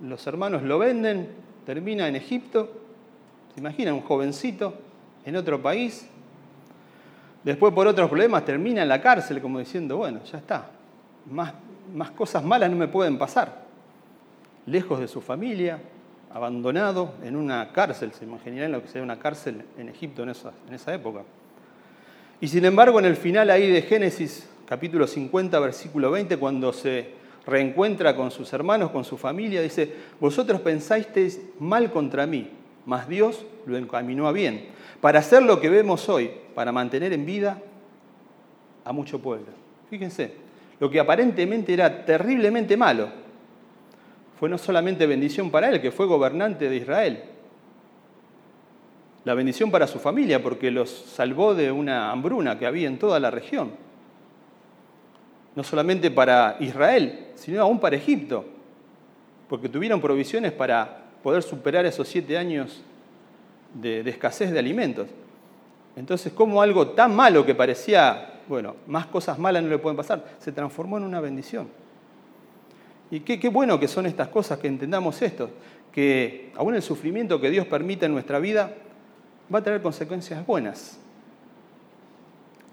los 0.03 0.27
hermanos 0.27 0.65
lo 0.65 0.77
venden, 0.81 1.29
termina 1.65 2.09
en 2.09 2.17
Egipto, 2.17 2.73
se 3.55 3.61
imaginan 3.61 3.95
un 3.95 4.01
jovencito 4.01 4.75
en 5.25 5.37
otro 5.37 5.63
país, 5.63 6.09
después 7.45 7.73
por 7.73 7.87
otros 7.87 8.09
problemas 8.09 8.45
termina 8.45 8.83
en 8.83 8.89
la 8.89 9.01
cárcel 9.01 9.41
como 9.41 9.61
diciendo, 9.61 9.97
bueno, 9.97 10.25
ya 10.25 10.39
está, 10.39 10.71
más, 11.31 11.53
más 11.95 12.11
cosas 12.11 12.43
malas 12.43 12.69
no 12.69 12.75
me 12.75 12.89
pueden 12.89 13.17
pasar, 13.17 13.63
lejos 14.71 15.01
de 15.01 15.09
su 15.09 15.21
familia, 15.21 15.81
abandonado 16.33 17.15
en 17.25 17.37
una 17.37 17.73
cárcel, 17.73 18.13
se 18.13 18.25
imaginarán 18.25 18.73
lo 18.73 18.83
que 18.83 18.89
sería 18.89 19.03
una 19.03 19.19
cárcel 19.19 19.65
en 19.77 19.89
Egipto 19.89 20.23
en 20.23 20.31
esa, 20.31 20.53
en 20.69 20.75
esa 20.75 20.95
época. 20.95 21.23
Y 22.41 22.49
sin 22.49 22.65
embargo, 22.65 22.99
en 22.99 23.05
el 23.05 23.17
final 23.17 23.51
ahí 23.51 23.71
de 23.71 23.83
Génesis, 23.83 24.49
capítulo 24.67 25.07
50, 25.07 25.59
versículo 25.59 26.11
20, 26.11 26.37
cuando 26.37 26.73
se 26.73 27.11
reencuentra 27.47 28.15
con 28.15 28.31
sus 28.31 28.53
hermanos, 28.53 28.91
con 28.91 29.05
su 29.05 29.17
familia, 29.17 29.61
dice, 29.61 29.93
vosotros 30.21 30.61
pensasteis 30.61 31.41
mal 31.59 31.91
contra 31.91 32.27
mí, 32.27 32.49
mas 32.87 33.09
Dios 33.09 33.45
lo 33.67 33.77
encaminó 33.77 34.29
a 34.29 34.33
bien, 34.33 34.69
para 35.01 35.19
hacer 35.19 35.43
lo 35.43 35.61
que 35.61 35.69
vemos 35.69 36.09
hoy, 36.09 36.31
para 36.55 36.73
mantener 36.73 37.13
en 37.13 37.27
vida 37.27 37.61
a 38.85 38.93
mucho 38.93 39.21
pueblo. 39.21 39.49
Fíjense, 39.91 40.35
lo 40.79 40.89
que 40.89 41.01
aparentemente 41.01 41.75
era 41.75 42.05
terriblemente 42.05 42.77
malo, 42.77 43.09
fue 44.41 44.49
no 44.49 44.59
solamente 44.59 45.07
bendición 45.07 45.51
para 45.53 45.69
él, 45.69 45.81
que 45.81 45.93
fue 45.93 46.07
gobernante 46.07 46.69
de 46.69 46.77
Israel, 46.77 47.23
la 49.25 49.35
bendición 49.35 49.71
para 49.71 49.87
su 49.87 50.01
familia, 50.01 50.43
porque 50.43 50.73
los 50.73 50.91
salvó 50.91 51.55
de 51.55 51.71
una 51.71 52.11
hambruna 52.11 52.59
que 52.59 52.67
había 52.67 52.89
en 52.89 52.99
toda 52.99 53.21
la 53.21 53.31
región 53.31 53.71
no 55.55 55.65
solamente 55.65 56.11
para 56.11 56.57
Israel, 56.61 57.27
sino 57.35 57.61
aún 57.61 57.79
para 57.81 57.97
Egipto, 57.97 58.45
porque 59.49 59.69
tuvieron 59.69 60.01
provisiones 60.01 60.53
para 60.53 61.05
poder 61.23 61.43
superar 61.43 61.85
esos 61.87 62.09
siete 62.09 62.39
años 62.39 62.83
de, 63.75 64.01
escasez 64.09 64.53
de 64.53 64.59
alimentos. 64.59 65.09
Entonces, 65.97 66.33
como 66.33 66.63
algo 66.63 66.89
tan 66.89 67.15
malo 67.15 67.45
que 67.45 67.55
parecía, 67.55 68.41
bueno, 68.49 68.77
más 68.87 69.07
cosas 69.07 69.39
malas 69.39 69.63
no 69.63 69.69
le 69.69 69.79
pueden 69.79 69.97
pasar, 69.97 70.25
se 70.39 70.53
transformó 70.53 70.99
en 70.99 71.05
una 71.05 71.21
bendición. 71.21 71.69
Y 73.11 73.21
qué, 73.21 73.49
bueno 73.49 73.81
que 73.81 73.89
son 73.89 74.07
estas 74.07 74.29
cosas, 74.29 74.59
que 74.59 74.69
entendamos 74.69 75.21
esto, 75.21 75.51
que 75.93 76.53
aún 76.55 76.75
el 76.75 76.83
sufrimiento 76.83 77.41
que 77.41 77.51
Dios 77.51 77.67
permite 77.67 78.07
en 78.07 78.13
nuestra 78.13 78.39
vida 78.39 78.73
va 79.53 79.59
a 79.59 79.63
tener 79.63 79.83
consecuencias 79.83 80.47
buenas. 80.47 80.99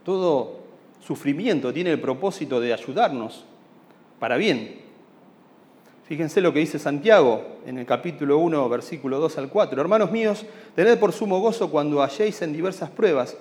Todo 0.03 0.59
sufrimiento 0.99 1.73
tiene 1.73 1.91
el 1.91 1.99
propósito 1.99 2.59
de 2.59 2.71
ayudarnos 2.71 3.45
para 4.19 4.37
bien. 4.37 4.87
Fíjense 6.03 6.39
lo 6.39 6.53
que 6.53 6.59
dice 6.59 6.79
Santiago 6.79 7.57
en 7.65 7.79
el 7.79 7.85
capítulo 7.85 8.37
1, 8.37 8.69
versículo 8.69 9.19
2 9.19 9.39
al 9.39 9.49
4. 9.49 9.81
Hermanos 9.81 10.11
míos, 10.11 10.45
tened 10.75 10.99
por 10.99 11.11
sumo 11.11 11.39
gozo 11.39 11.69
cuando 11.69 12.01
halléis 12.01 12.41
en 12.43 12.53
diversas 12.53 12.89
pruebas, 12.89 13.35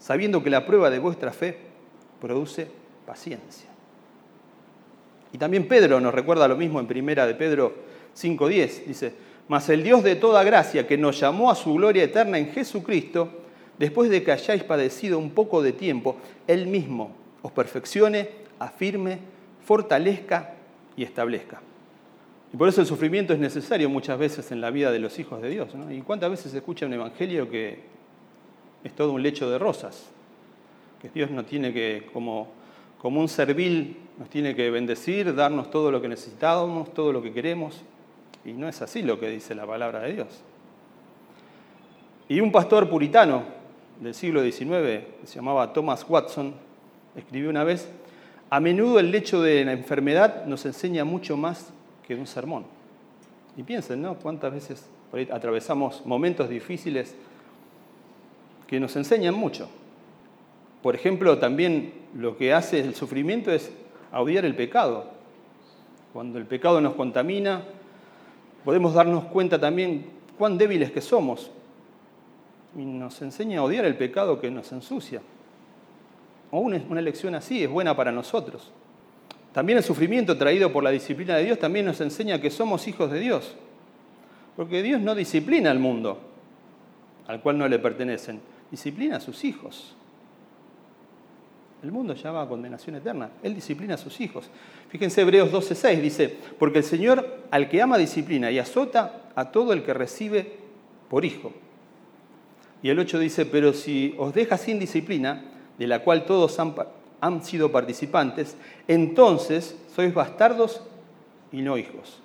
sabiendo 0.00 0.42
que 0.42 0.50
la 0.50 0.66
prueba 0.66 0.90
de 0.90 0.98
vuestra 0.98 1.32
fe 1.32 1.56
produce 2.20 2.66
paciencia. 3.06 3.69
Y 5.32 5.38
también 5.38 5.68
Pedro 5.68 6.00
nos 6.00 6.14
recuerda 6.14 6.48
lo 6.48 6.56
mismo 6.56 6.80
en 6.80 6.86
primera 6.86 7.26
de 7.26 7.34
Pedro 7.34 7.74
5.10. 8.16 8.84
Dice, 8.86 9.12
mas 9.48 9.68
el 9.68 9.82
Dios 9.82 10.02
de 10.02 10.16
toda 10.16 10.44
gracia 10.44 10.86
que 10.86 10.98
nos 10.98 11.18
llamó 11.18 11.50
a 11.50 11.54
su 11.54 11.74
gloria 11.74 12.04
eterna 12.04 12.38
en 12.38 12.52
Jesucristo, 12.52 13.28
después 13.78 14.10
de 14.10 14.22
que 14.22 14.32
hayáis 14.32 14.64
padecido 14.64 15.18
un 15.18 15.30
poco 15.30 15.62
de 15.62 15.72
tiempo, 15.72 16.16
Él 16.46 16.66
mismo 16.66 17.12
os 17.42 17.52
perfeccione, 17.52 18.28
afirme, 18.58 19.18
fortalezca 19.64 20.54
y 20.96 21.04
establezca. 21.04 21.60
Y 22.52 22.56
por 22.56 22.68
eso 22.68 22.80
el 22.80 22.86
sufrimiento 22.86 23.32
es 23.32 23.38
necesario 23.38 23.88
muchas 23.88 24.18
veces 24.18 24.50
en 24.50 24.60
la 24.60 24.70
vida 24.70 24.90
de 24.90 24.98
los 24.98 25.18
hijos 25.18 25.40
de 25.40 25.48
Dios. 25.48 25.68
¿Y 25.90 26.00
cuántas 26.00 26.30
veces 26.30 26.50
se 26.52 26.58
escucha 26.58 26.86
un 26.86 26.92
evangelio 26.92 27.48
que 27.48 27.78
es 28.82 28.92
todo 28.94 29.12
un 29.12 29.22
lecho 29.22 29.48
de 29.48 29.58
rosas? 29.58 30.10
Que 31.00 31.08
Dios 31.08 31.30
no 31.30 31.44
tiene 31.44 31.72
que, 31.72 32.08
como, 32.12 32.48
como 32.98 33.20
un 33.20 33.28
servil, 33.28 33.96
nos 34.20 34.28
tiene 34.28 34.54
que 34.54 34.70
bendecir, 34.70 35.34
darnos 35.34 35.70
todo 35.70 35.90
lo 35.90 36.02
que 36.02 36.06
necesitamos, 36.06 36.92
todo 36.92 37.10
lo 37.10 37.22
que 37.22 37.32
queremos. 37.32 37.80
Y 38.44 38.52
no 38.52 38.68
es 38.68 38.82
así 38.82 39.02
lo 39.02 39.18
que 39.18 39.30
dice 39.30 39.54
la 39.54 39.66
palabra 39.66 40.00
de 40.00 40.12
Dios. 40.12 40.42
Y 42.28 42.40
un 42.40 42.52
pastor 42.52 42.90
puritano 42.90 43.44
del 43.98 44.12
siglo 44.14 44.42
XIX, 44.42 44.60
que 44.60 45.20
se 45.24 45.36
llamaba 45.36 45.72
Thomas 45.72 46.04
Watson, 46.06 46.52
escribió 47.16 47.48
una 47.48 47.64
vez, 47.64 47.90
a 48.50 48.60
menudo 48.60 48.98
el 48.98 49.10
lecho 49.10 49.40
de 49.40 49.64
la 49.64 49.72
enfermedad 49.72 50.44
nos 50.44 50.66
enseña 50.66 51.02
mucho 51.04 51.38
más 51.38 51.72
que 52.06 52.14
un 52.14 52.26
sermón. 52.26 52.66
Y 53.56 53.62
piensen, 53.62 54.02
¿no? 54.02 54.16
Cuántas 54.16 54.52
veces 54.52 54.86
atravesamos 55.32 56.04
momentos 56.04 56.50
difíciles 56.50 57.14
que 58.66 58.78
nos 58.80 58.94
enseñan 58.96 59.34
mucho. 59.34 59.70
Por 60.82 60.94
ejemplo, 60.94 61.38
también 61.38 61.94
lo 62.14 62.36
que 62.36 62.52
hace 62.52 62.80
el 62.80 62.94
sufrimiento 62.94 63.50
es 63.50 63.72
odiar 64.12 64.44
el 64.44 64.56
pecado. 64.56 65.04
Cuando 66.12 66.38
el 66.38 66.46
pecado 66.46 66.80
nos 66.80 66.94
contamina, 66.94 67.62
podemos 68.64 68.94
darnos 68.94 69.24
cuenta 69.26 69.60
también 69.60 70.06
cuán 70.38 70.58
débiles 70.58 70.90
que 70.90 71.00
somos. 71.00 71.50
Y 72.76 72.84
nos 72.84 73.20
enseña 73.22 73.60
a 73.60 73.62
odiar 73.62 73.84
el 73.84 73.96
pecado 73.96 74.40
que 74.40 74.50
nos 74.50 74.72
ensucia. 74.72 75.20
Aún 76.50 76.82
una 76.88 77.00
lección 77.00 77.34
así 77.34 77.62
es 77.62 77.70
buena 77.70 77.94
para 77.94 78.10
nosotros. 78.10 78.72
También 79.52 79.78
el 79.78 79.84
sufrimiento 79.84 80.36
traído 80.36 80.72
por 80.72 80.82
la 80.82 80.90
disciplina 80.90 81.36
de 81.36 81.44
Dios 81.44 81.58
también 81.58 81.86
nos 81.86 82.00
enseña 82.00 82.40
que 82.40 82.50
somos 82.50 82.88
hijos 82.88 83.10
de 83.10 83.20
Dios. 83.20 83.54
Porque 84.56 84.82
Dios 84.82 85.00
no 85.00 85.14
disciplina 85.14 85.70
al 85.70 85.78
mundo 85.78 86.30
al 87.30 87.40
cual 87.40 87.58
no 87.58 87.68
le 87.68 87.78
pertenecen, 87.78 88.40
disciplina 88.72 89.18
a 89.18 89.20
sus 89.20 89.44
hijos. 89.44 89.94
El 91.82 91.92
mundo 91.92 92.14
va 92.24 92.42
a 92.42 92.48
condenación 92.48 92.96
eterna. 92.96 93.30
Él 93.42 93.54
disciplina 93.54 93.94
a 93.94 93.98
sus 93.98 94.20
hijos. 94.20 94.50
Fíjense 94.88 95.22
Hebreos 95.22 95.50
12:6 95.50 96.00
dice, 96.00 96.36
porque 96.58 96.78
el 96.78 96.84
Señor 96.84 97.44
al 97.50 97.68
que 97.68 97.80
ama 97.80 97.96
disciplina 97.96 98.50
y 98.50 98.58
azota 98.58 99.22
a 99.34 99.50
todo 99.50 99.72
el 99.72 99.82
que 99.82 99.94
recibe 99.94 100.58
por 101.08 101.24
hijo. 101.24 101.52
Y 102.82 102.90
el 102.90 102.98
8 102.98 103.18
dice, 103.18 103.46
pero 103.46 103.72
si 103.72 104.14
os 104.18 104.34
deja 104.34 104.58
sin 104.58 104.78
disciplina, 104.78 105.44
de 105.78 105.86
la 105.86 106.00
cual 106.00 106.26
todos 106.26 106.58
han 106.58 106.74
han 107.20 107.44
sido 107.44 107.70
participantes, 107.70 108.56
entonces 108.88 109.76
sois 109.94 110.12
bastardos 110.12 110.82
y 111.52 111.62
no 111.62 111.76
hijos. 111.76 112.20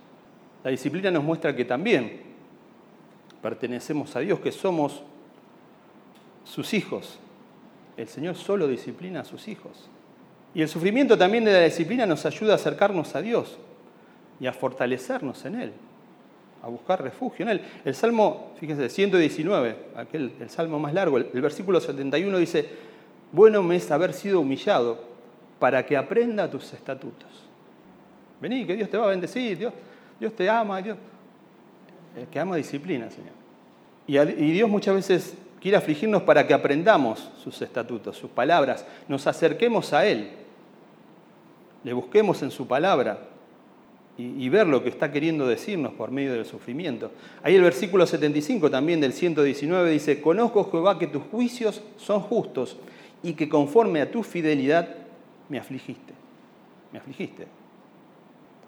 La 0.63 0.72
disciplina 0.72 1.12
nos 1.12 1.24
muestra 1.24 1.56
que 1.56 1.65
también 1.65 2.22
pertenecemos 3.41 4.15
a 4.15 4.20
Dios, 4.20 4.39
que 4.39 4.52
somos 4.52 5.04
sus 6.44 6.74
hijos. 6.74 7.20
El 7.98 8.08
Señor 8.08 8.36
solo 8.36 8.68
disciplina 8.68 9.22
a 9.22 9.26
sus 9.26 9.48
hijos. 9.48 9.90
Y 10.54 10.62
el 10.62 10.70
sufrimiento 10.70 11.18
también 11.18 11.44
de 11.44 11.52
la 11.52 11.62
disciplina 11.62 12.06
nos 12.06 12.26
ayuda 12.26 12.54
a 12.54 12.56
acercarnos 12.56 13.16
a 13.16 13.22
Dios 13.22 13.58
y 14.40 14.48
a 14.48 14.54
fortalecernos 14.54 15.44
en 15.46 15.56
Él, 15.56 15.74
a 16.64 16.68
buscar 16.68 17.02
refugio 17.02 17.44
en 17.44 17.50
Él. 17.50 17.62
El 17.84 17.94
Salmo, 17.94 18.54
fíjense, 18.60 18.90
119, 18.90 19.76
aquel, 19.96 20.32
el 20.40 20.50
Salmo 20.50 20.80
más 20.80 20.94
largo, 20.94 21.18
el, 21.18 21.42
versículo 21.42 21.80
71 21.80 22.38
dice, 22.38 22.70
bueno 23.32 23.64
me 23.64 23.76
es 23.76 23.92
haber 23.92 24.14
sido 24.14 24.40
humillado 24.40 25.00
para 25.60 25.86
que 25.86 25.98
aprenda 25.98 26.50
tus 26.50 26.72
estatutos. 26.74 27.30
Vení, 28.42 28.66
que 28.66 28.76
Dios 28.76 28.90
te 28.90 28.98
va 28.98 29.06
a 29.06 29.10
bendecir, 29.10 29.58
Dios, 29.58 29.74
Dios 30.20 30.34
te 30.36 30.50
ama, 30.50 30.82
Dios. 30.82 30.98
El 32.16 32.28
que 32.28 32.40
ama 32.40 32.56
disciplina, 32.56 33.10
Señor. 33.10 33.34
Y 34.08 34.52
Dios 34.52 34.70
muchas 34.70 34.96
veces 34.96 35.36
quiere 35.62 35.78
afligirnos 35.78 36.24
para 36.24 36.46
que 36.46 36.54
aprendamos 36.54 37.30
sus 37.44 37.62
estatutos, 37.62 38.18
sus 38.18 38.30
palabras, 38.30 38.86
nos 39.08 39.28
acerquemos 39.28 39.94
a 39.94 40.06
Él, 40.06 40.30
le 41.84 41.94
busquemos 41.94 42.41
en 42.44 42.52
su 42.52 42.68
palabra 42.68 43.20
y, 44.18 44.48
ver 44.48 44.65
lo 44.68 44.82
que 44.82 44.89
está 44.89 45.12
queriendo 45.12 45.46
decirnos 45.46 45.94
por 45.94 46.10
medio 46.10 46.34
del 46.34 46.46
sufrimiento. 46.46 47.12
Ahí 47.44 47.56
el 47.56 47.62
versículo 47.62 48.08
75 48.08 48.72
también 48.72 49.02
del 49.02 49.12
119 49.12 49.91
dice, 49.91 50.22
conozco 50.22 50.70
Jehová 50.72 50.98
que 50.98 51.08
tus 51.08 51.24
juicios 51.24 51.82
son 51.98 52.22
justos 52.22 52.78
y 53.24 53.34
que 53.34 53.50
conforme 53.50 54.02
a 54.02 54.12
tu 54.12 54.24
fidelidad 54.24 54.88
me 55.50 55.60
afligiste. 55.60 56.13
Me 56.94 57.00
afligiste. 57.00 57.48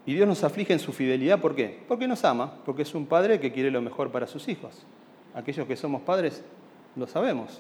Y 0.06 0.14
Dios 0.14 0.28
nos 0.28 0.44
aflige 0.44 0.74
en 0.74 0.80
su 0.80 0.92
fidelidad, 0.92 1.40
¿por 1.40 1.56
qué? 1.56 1.80
Porque 1.88 2.08
nos 2.08 2.26
ama, 2.26 2.56
porque 2.66 2.82
es 2.82 2.94
un 2.94 3.06
padre 3.06 3.40
que 3.40 3.52
quiere 3.52 3.72
lo 3.72 3.82
mejor 3.82 4.12
para 4.12 4.28
sus 4.28 4.48
hijos. 4.50 4.86
Aquellos 5.34 5.68
que 5.68 5.76
somos 5.76 6.02
padres 6.02 6.44
lo 6.98 7.08
sabemos. 7.08 7.60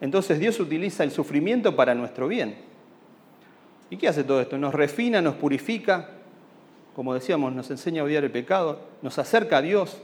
Entonces 0.00 0.38
Dios 0.38 0.58
utiliza 0.60 1.04
el 1.04 1.10
sufrimiento 1.10 1.74
para 1.76 1.94
nuestro 1.94 2.28
bien. 2.28 2.56
¿Y 3.90 3.96
qué 3.96 4.08
hace 4.08 4.24
todo 4.24 4.40
esto? 4.40 4.58
Nos 4.58 4.74
refina, 4.74 5.20
nos 5.20 5.34
purifica, 5.34 6.10
como 6.94 7.14
decíamos, 7.14 7.52
nos 7.52 7.70
enseña 7.70 8.02
a 8.02 8.04
odiar 8.04 8.24
el 8.24 8.30
pecado, 8.30 8.80
nos 9.02 9.18
acerca 9.18 9.58
a 9.58 9.62
Dios, 9.62 9.98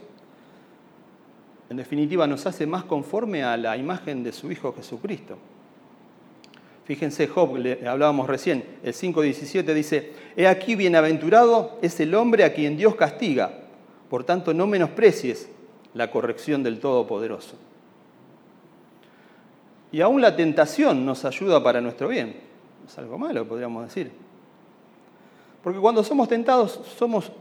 en 1.68 1.76
definitiva 1.76 2.26
nos 2.26 2.46
hace 2.46 2.66
más 2.66 2.84
conforme 2.84 3.44
a 3.44 3.56
la 3.56 3.76
imagen 3.76 4.24
de 4.24 4.32
su 4.32 4.50
Hijo 4.50 4.72
Jesucristo. 4.72 5.38
Fíjense, 6.84 7.28
Job, 7.28 7.56
le 7.56 7.86
hablábamos 7.86 8.28
recién, 8.28 8.64
el 8.82 8.92
5.17 8.92 9.74
dice, 9.74 10.12
He 10.36 10.48
aquí 10.48 10.74
bienaventurado 10.74 11.78
es 11.82 12.00
el 12.00 12.14
hombre 12.16 12.42
a 12.42 12.52
quien 12.52 12.76
Dios 12.76 12.96
castiga, 12.96 13.52
por 14.08 14.24
tanto 14.24 14.52
no 14.52 14.66
menosprecies 14.66 15.48
la 15.94 16.10
corrección 16.10 16.62
del 16.62 16.80
Todopoderoso. 16.80 17.56
Y 19.92 20.00
aún 20.00 20.20
la 20.20 20.36
tentación 20.36 21.04
nos 21.04 21.24
ayuda 21.24 21.62
para 21.62 21.80
nuestro 21.80 22.08
bien. 22.08 22.36
Es 22.86 22.96
algo 22.98 23.18
malo, 23.18 23.46
podríamos 23.46 23.84
decir. 23.84 24.12
Porque 25.62 25.80
cuando 25.80 26.04
somos 26.04 26.28
tentados, 26.28 26.80
somos, 26.96 27.32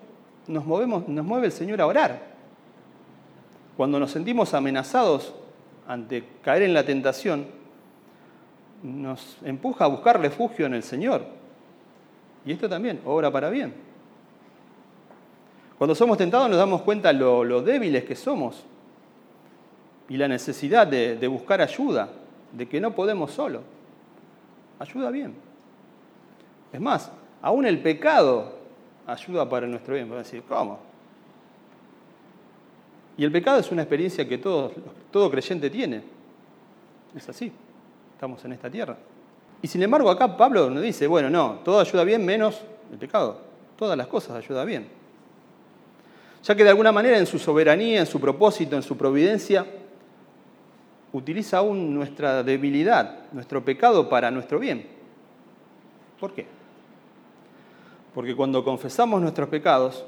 nos, 0.48 0.66
movemos, 0.66 1.08
nos 1.08 1.26
mueve 1.26 1.48
el 1.48 1.52
Señor 1.52 1.80
a 1.80 1.88
orar. 1.88 2.30
Cuando 3.78 4.00
nos 4.00 4.12
sentimos 4.12 4.54
amenazados 4.54 5.34
ante 5.88 6.24
caer 6.44 6.64
en 6.64 6.74
la 6.74 6.86
tentación, 6.86 7.48
nos 8.84 9.38
empuja 9.44 9.86
a 9.86 9.88
buscar 9.88 10.20
refugio 10.20 10.66
en 10.66 10.74
el 10.74 10.84
Señor. 10.84 11.24
Y 12.46 12.52
esto 12.52 12.68
también 12.68 13.00
obra 13.06 13.32
para 13.32 13.50
bien. 13.50 13.89
Cuando 15.80 15.96
somos 15.96 16.18
tentados 16.18 16.50
nos 16.50 16.58
damos 16.58 16.82
cuenta 16.82 17.14
lo, 17.14 17.46
lo 17.46 17.62
débiles 17.62 18.04
que 18.04 18.14
somos 18.14 18.66
y 20.10 20.18
la 20.18 20.28
necesidad 20.28 20.86
de, 20.86 21.26
buscar 21.30 21.62
ayuda, 21.62 22.10
de 22.52 22.68
que 22.68 22.82
no 22.82 22.94
podemos 22.94 23.32
solo. 23.32 23.62
Ayuda 24.78 25.10
bien. 25.10 25.36
Es 26.74 26.82
más, 26.82 27.10
aún 27.42 27.66
el 27.66 27.80
pecado 27.80 28.56
ayuda 29.08 29.48
para 29.48 29.68
nuestro 29.68 29.94
bien. 29.94 30.08
Podemos 30.08 30.30
decir, 30.30 30.44
¿cómo? 30.50 30.80
Y 33.16 33.24
el 33.24 33.32
pecado 33.32 33.60
es 33.60 33.72
una 33.72 33.84
experiencia 33.84 34.28
que 34.28 34.38
todo, 34.38 34.74
todo 35.12 35.32
creyente 35.32 35.70
tiene. 35.70 36.04
Es 37.16 37.30
así. 37.30 37.54
Estamos 38.16 38.44
en 38.44 38.52
esta 38.52 38.70
tierra. 38.70 38.98
Y 39.62 39.68
sin 39.68 39.82
embargo 39.82 40.10
acá 40.10 40.36
Pablo 40.36 40.70
nos 40.70 40.84
dice, 40.84 41.08
bueno, 41.08 41.30
no, 41.30 41.60
todo 41.64 41.80
ayuda 41.80 42.04
bien 42.04 42.26
menos 42.26 42.64
el 42.92 42.98
pecado. 42.98 43.40
Todas 43.78 43.98
las 43.98 44.08
cosas 44.08 44.36
ayudan 44.36 44.68
bien. 44.68 44.99
Ya 46.44 46.56
que 46.56 46.64
de 46.64 46.70
alguna 46.70 46.92
manera 46.92 47.18
en 47.18 47.26
su 47.26 47.38
soberanía, 47.38 48.00
en 48.00 48.06
su 48.06 48.20
propósito, 48.20 48.76
en 48.76 48.84
su 48.84 48.98
providencia, 48.98 49.66
utiliza 51.12 51.58
aún 51.58 51.94
nuestra 51.94 52.44
debilidad, 52.44 53.32
nuestro 53.32 53.64
pecado 53.64 54.10
para 54.10 54.32
nuestro 54.32 54.60
bien. 54.60 54.88
¿Por 56.20 56.34
qué? 56.34 56.48
Porque 58.14 58.36
cuando 58.36 58.64
confesamos 58.64 59.22
nuestros 59.22 59.50
pecados, 59.50 60.06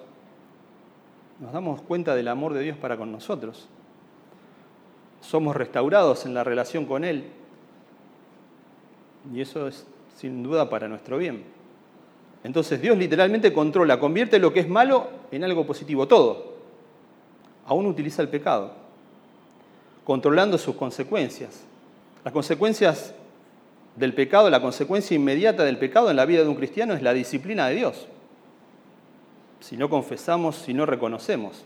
nos 1.39 1.51
damos 1.53 1.81
cuenta 1.81 2.15
del 2.15 2.27
amor 2.27 2.53
de 2.53 2.61
Dios 2.61 2.77
para 2.77 2.97
con 2.97 3.11
nosotros. 3.11 3.67
Somos 5.21 5.55
restaurados 5.55 6.25
en 6.25 6.33
la 6.33 6.43
relación 6.43 6.85
con 6.85 7.03
Él. 7.03 7.29
Y 9.33 9.41
eso 9.41 9.67
es 9.67 9.85
sin 10.17 10.43
duda 10.43 10.69
para 10.69 10.87
nuestro 10.87 11.17
bien. 11.17 11.43
Entonces 12.43 12.81
Dios 12.81 12.97
literalmente 12.97 13.53
controla, 13.53 13.99
convierte 13.99 14.39
lo 14.39 14.51
que 14.51 14.61
es 14.61 14.69
malo 14.69 15.07
en 15.31 15.43
algo 15.43 15.65
positivo, 15.65 16.07
todo. 16.07 16.51
Aún 17.65 17.85
utiliza 17.85 18.21
el 18.21 18.29
pecado, 18.29 18.71
controlando 20.03 20.57
sus 20.57 20.75
consecuencias. 20.75 21.63
Las 22.23 22.33
consecuencias 22.33 23.13
del 23.95 24.13
pecado, 24.13 24.49
la 24.49 24.61
consecuencia 24.61 25.15
inmediata 25.15 25.63
del 25.63 25.77
pecado 25.77 26.09
en 26.09 26.15
la 26.15 26.25
vida 26.25 26.43
de 26.43 26.49
un 26.49 26.55
cristiano 26.55 26.93
es 26.93 27.01
la 27.01 27.13
disciplina 27.13 27.67
de 27.67 27.75
Dios 27.75 28.07
si 29.61 29.77
no 29.77 29.89
confesamos, 29.89 30.55
si 30.57 30.73
no 30.73 30.85
reconocemos. 30.85 31.63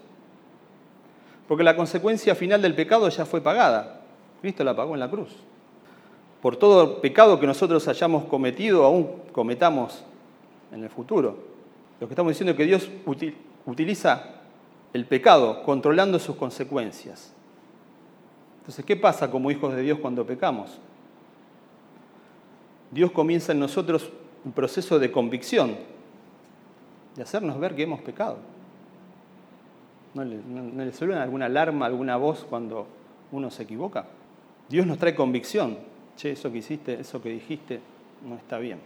Porque 1.47 1.63
la 1.63 1.75
consecuencia 1.75 2.35
final 2.35 2.61
del 2.61 2.75
pecado 2.75 3.09
ya 3.09 3.25
fue 3.25 3.41
pagada. 3.41 4.01
Cristo 4.41 4.63
la 4.63 4.75
pagó 4.75 4.93
en 4.93 4.99
la 4.99 5.09
cruz. 5.09 5.35
Por 6.41 6.57
todo 6.57 7.01
pecado 7.01 7.39
que 7.39 7.47
nosotros 7.47 7.87
hayamos 7.87 8.25
cometido, 8.25 8.83
aún 8.83 9.09
cometamos 9.31 10.03
en 10.71 10.83
el 10.83 10.89
futuro. 10.89 11.37
Lo 11.99 12.07
que 12.07 12.13
estamos 12.13 12.31
diciendo 12.31 12.51
es 12.51 12.57
que 12.57 12.65
Dios 12.65 12.89
utiliza 13.65 14.41
el 14.93 15.05
pecado 15.05 15.63
controlando 15.63 16.19
sus 16.19 16.35
consecuencias. 16.35 17.33
Entonces, 18.59 18.83
¿qué 18.85 18.95
pasa 18.95 19.29
como 19.29 19.51
hijos 19.51 19.75
de 19.75 19.81
Dios 19.81 19.99
cuando 19.99 20.25
pecamos? 20.25 20.79
Dios 22.91 23.11
comienza 23.11 23.51
en 23.51 23.59
nosotros 23.59 24.09
un 24.43 24.51
proceso 24.51 24.99
de 24.99 25.11
convicción, 25.11 25.75
de 27.15 27.23
hacernos 27.23 27.59
ver 27.59 27.75
que 27.75 27.83
hemos 27.83 28.01
pecado. 28.01 28.37
¿No 30.13 30.23
le, 30.23 30.93
suena 30.93 31.21
alguna 31.21 31.47
alarma, 31.47 31.85
alguna 31.85 32.15
voz 32.15 32.45
cuando 32.49 32.87
uno 33.33 33.51
se 33.51 33.63
equivoca? 33.63 34.05
Dios 34.69 34.87
nos 34.87 34.97
trae 34.97 35.13
convicción. 35.13 35.77
Che, 36.15 36.31
eso 36.31 36.49
que 36.51 36.59
hiciste, 36.59 36.99
eso 37.01 37.21
que 37.21 37.29
dijiste, 37.29 37.81
no 38.25 38.35
está 38.35 38.57
bien. 38.57 38.79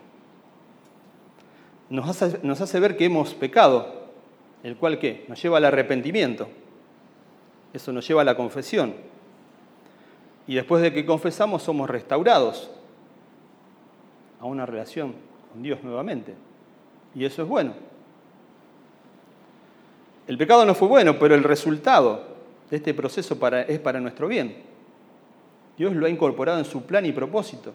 Nos 1.89 2.07
hace, 2.07 2.39
nos 2.43 2.61
hace 2.61 2.79
ver 2.79 2.97
que 2.97 3.05
hemos 3.05 3.33
pecado, 3.33 3.87
el 4.63 4.75
cual 4.75 4.99
qué? 4.99 5.25
Nos 5.27 5.41
lleva 5.41 5.57
al 5.57 5.65
arrepentimiento. 5.65 6.47
Eso 7.73 7.91
nos 7.91 8.07
lleva 8.07 8.21
a 8.21 8.25
la 8.25 8.35
confesión. 8.35 8.93
Y 10.47 10.55
después 10.55 10.81
de 10.81 10.93
que 10.93 11.05
confesamos 11.05 11.63
somos 11.63 11.89
restaurados 11.89 12.69
a 14.39 14.45
una 14.45 14.65
relación 14.65 15.13
con 15.51 15.61
Dios 15.61 15.83
nuevamente. 15.83 16.33
Y 17.15 17.25
eso 17.25 17.43
es 17.43 17.47
bueno. 17.47 17.73
El 20.27 20.37
pecado 20.37 20.65
no 20.65 20.75
fue 20.75 20.87
bueno, 20.87 21.17
pero 21.17 21.33
el 21.33 21.43
resultado 21.43 22.23
de 22.69 22.77
este 22.77 22.93
proceso 22.93 23.37
es 23.67 23.79
para 23.79 23.99
nuestro 23.99 24.27
bien. 24.27 24.55
Dios 25.77 25.95
lo 25.95 26.05
ha 26.05 26.09
incorporado 26.09 26.59
en 26.59 26.65
su 26.65 26.83
plan 26.83 27.05
y 27.05 27.11
propósito. 27.11 27.73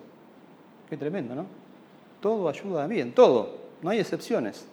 Qué 0.89 0.97
tremendo, 0.97 1.35
¿no? 1.35 1.47
Todo 2.21 2.49
ayuda 2.49 2.87
bien, 2.87 3.13
todo, 3.13 3.64
no 3.85 3.91
hay 3.91 4.01
excepciones. 4.01 4.65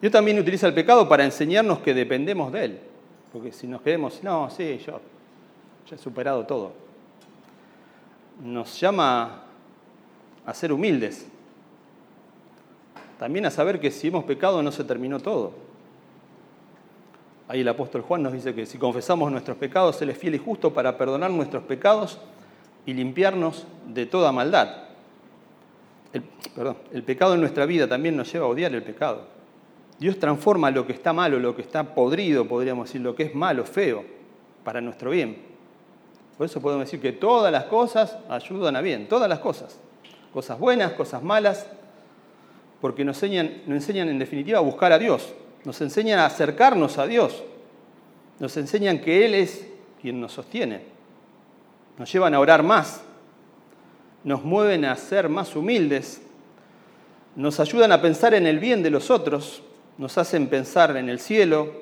Dios 0.00 0.12
también 0.12 0.36
utiliza 0.36 0.66
el 0.66 0.74
pecado 0.74 1.08
para 1.08 1.24
enseñarnos 1.24 1.78
que 1.78 1.94
dependemos 1.94 2.52
de 2.52 2.64
Él. 2.64 2.80
Porque 3.32 3.52
si 3.52 3.68
nos 3.68 3.82
queremos, 3.82 4.20
no, 4.24 4.50
sí, 4.50 4.80
yo 4.84 5.00
ya 5.88 5.94
he 5.94 5.98
superado 5.98 6.44
todo. 6.44 6.72
Nos 8.42 8.80
llama 8.80 9.44
a 10.44 10.52
ser 10.54 10.72
humildes, 10.72 11.24
también 13.16 13.46
a 13.46 13.52
saber 13.52 13.78
que 13.78 13.92
si 13.92 14.08
hemos 14.08 14.24
pecado 14.24 14.60
no 14.60 14.72
se 14.72 14.82
terminó 14.82 15.20
todo. 15.20 15.52
Ahí 17.46 17.60
el 17.60 17.68
apóstol 17.68 18.02
Juan 18.02 18.24
nos 18.24 18.32
dice 18.32 18.56
que 18.56 18.66
si 18.66 18.76
confesamos 18.76 19.30
nuestros 19.30 19.56
pecados, 19.56 20.02
Él 20.02 20.10
es 20.10 20.18
fiel 20.18 20.34
y 20.34 20.38
justo 20.38 20.74
para 20.74 20.98
perdonar 20.98 21.30
nuestros 21.30 21.62
pecados 21.62 22.18
y 22.86 22.92
limpiarnos 22.92 23.68
de 23.86 24.04
toda 24.04 24.32
maldad. 24.32 24.87
El, 26.12 26.22
el 26.92 27.02
pecado 27.02 27.34
en 27.34 27.40
nuestra 27.40 27.66
vida 27.66 27.88
también 27.88 28.16
nos 28.16 28.32
lleva 28.32 28.46
a 28.46 28.48
odiar 28.48 28.74
el 28.74 28.82
pecado. 28.82 29.22
Dios 29.98 30.18
transforma 30.18 30.70
lo 30.70 30.86
que 30.86 30.92
está 30.92 31.12
malo, 31.12 31.38
lo 31.38 31.56
que 31.56 31.62
está 31.62 31.94
podrido, 31.94 32.46
podríamos 32.46 32.88
decir, 32.88 33.00
lo 33.00 33.14
que 33.14 33.24
es 33.24 33.34
malo, 33.34 33.64
feo, 33.64 34.04
para 34.64 34.80
nuestro 34.80 35.10
bien. 35.10 35.38
Por 36.36 36.46
eso 36.46 36.60
podemos 36.60 36.86
decir 36.86 37.00
que 37.00 37.12
todas 37.12 37.50
las 37.50 37.64
cosas 37.64 38.16
ayudan 38.28 38.76
a 38.76 38.80
bien, 38.80 39.08
todas 39.08 39.28
las 39.28 39.40
cosas. 39.40 39.80
Cosas 40.32 40.58
buenas, 40.58 40.92
cosas 40.92 41.22
malas, 41.22 41.66
porque 42.80 43.04
nos 43.04 43.20
enseñan, 43.22 43.62
nos 43.66 43.76
enseñan 43.76 44.08
en 44.08 44.18
definitiva 44.18 44.58
a 44.58 44.62
buscar 44.62 44.92
a 44.92 44.98
Dios, 44.98 45.34
nos 45.64 45.80
enseñan 45.80 46.20
a 46.20 46.26
acercarnos 46.26 46.98
a 46.98 47.06
Dios, 47.06 47.42
nos 48.38 48.56
enseñan 48.56 49.00
que 49.00 49.26
Él 49.26 49.34
es 49.34 49.66
quien 50.00 50.20
nos 50.20 50.32
sostiene, 50.32 50.82
nos 51.98 52.12
llevan 52.12 52.34
a 52.34 52.40
orar 52.40 52.62
más, 52.62 53.02
nos 54.24 54.44
mueven 54.44 54.84
a 54.84 54.96
ser 54.96 55.28
más 55.28 55.54
humildes, 55.56 56.22
nos 57.36 57.60
ayudan 57.60 57.92
a 57.92 58.02
pensar 58.02 58.34
en 58.34 58.46
el 58.46 58.58
bien 58.58 58.82
de 58.82 58.90
los 58.90 59.10
otros, 59.10 59.62
nos 59.96 60.18
hacen 60.18 60.48
pensar 60.48 60.96
en 60.96 61.08
el 61.08 61.20
cielo, 61.20 61.72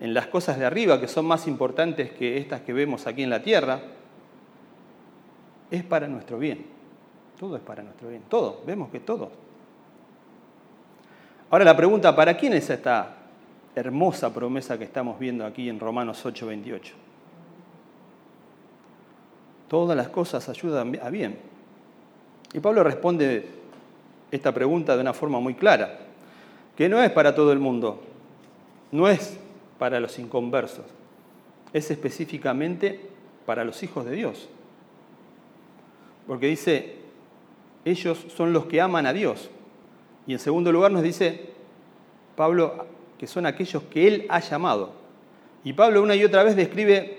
en 0.00 0.14
las 0.14 0.26
cosas 0.26 0.58
de 0.58 0.64
arriba 0.64 1.00
que 1.00 1.08
son 1.08 1.26
más 1.26 1.46
importantes 1.46 2.12
que 2.12 2.38
estas 2.38 2.60
que 2.62 2.72
vemos 2.72 3.06
aquí 3.06 3.22
en 3.22 3.30
la 3.30 3.42
tierra, 3.42 3.80
es 5.70 5.82
para 5.82 6.06
nuestro 6.06 6.38
bien. 6.38 6.66
Todo 7.38 7.56
es 7.56 7.62
para 7.62 7.82
nuestro 7.82 8.08
bien. 8.08 8.22
Todo. 8.28 8.62
Vemos 8.66 8.90
que 8.90 9.00
todo. 9.00 9.30
Ahora 11.50 11.64
la 11.64 11.76
pregunta, 11.76 12.14
¿para 12.14 12.36
quién 12.36 12.52
es 12.52 12.70
esta 12.70 13.16
hermosa 13.74 14.32
promesa 14.32 14.78
que 14.78 14.84
estamos 14.84 15.18
viendo 15.18 15.44
aquí 15.44 15.68
en 15.68 15.80
Romanos 15.80 16.24
8:28? 16.24 16.92
Todas 19.68 19.96
las 19.96 20.08
cosas 20.08 20.48
ayudan 20.48 20.98
a 21.02 21.10
bien. 21.10 21.53
Y 22.54 22.60
Pablo 22.60 22.84
responde 22.84 23.46
esta 24.30 24.54
pregunta 24.54 24.94
de 24.94 25.02
una 25.02 25.12
forma 25.12 25.40
muy 25.40 25.54
clara, 25.54 25.98
que 26.76 26.88
no 26.88 27.02
es 27.02 27.10
para 27.10 27.34
todo 27.34 27.52
el 27.52 27.58
mundo, 27.58 28.00
no 28.92 29.08
es 29.08 29.38
para 29.78 29.98
los 29.98 30.18
inconversos, 30.20 30.86
es 31.72 31.90
específicamente 31.90 33.00
para 33.44 33.64
los 33.64 33.82
hijos 33.82 34.04
de 34.04 34.12
Dios. 34.12 34.48
Porque 36.28 36.46
dice, 36.46 36.96
ellos 37.84 38.24
son 38.34 38.52
los 38.52 38.66
que 38.66 38.80
aman 38.80 39.06
a 39.06 39.12
Dios. 39.12 39.50
Y 40.26 40.32
en 40.32 40.38
segundo 40.38 40.70
lugar 40.72 40.92
nos 40.92 41.02
dice 41.02 41.50
Pablo 42.36 42.86
que 43.18 43.26
son 43.26 43.46
aquellos 43.46 43.82
que 43.84 44.06
Él 44.06 44.26
ha 44.28 44.38
llamado. 44.38 44.92
Y 45.64 45.72
Pablo 45.72 46.02
una 46.02 46.14
y 46.14 46.24
otra 46.24 46.44
vez 46.44 46.54
describe 46.54 47.18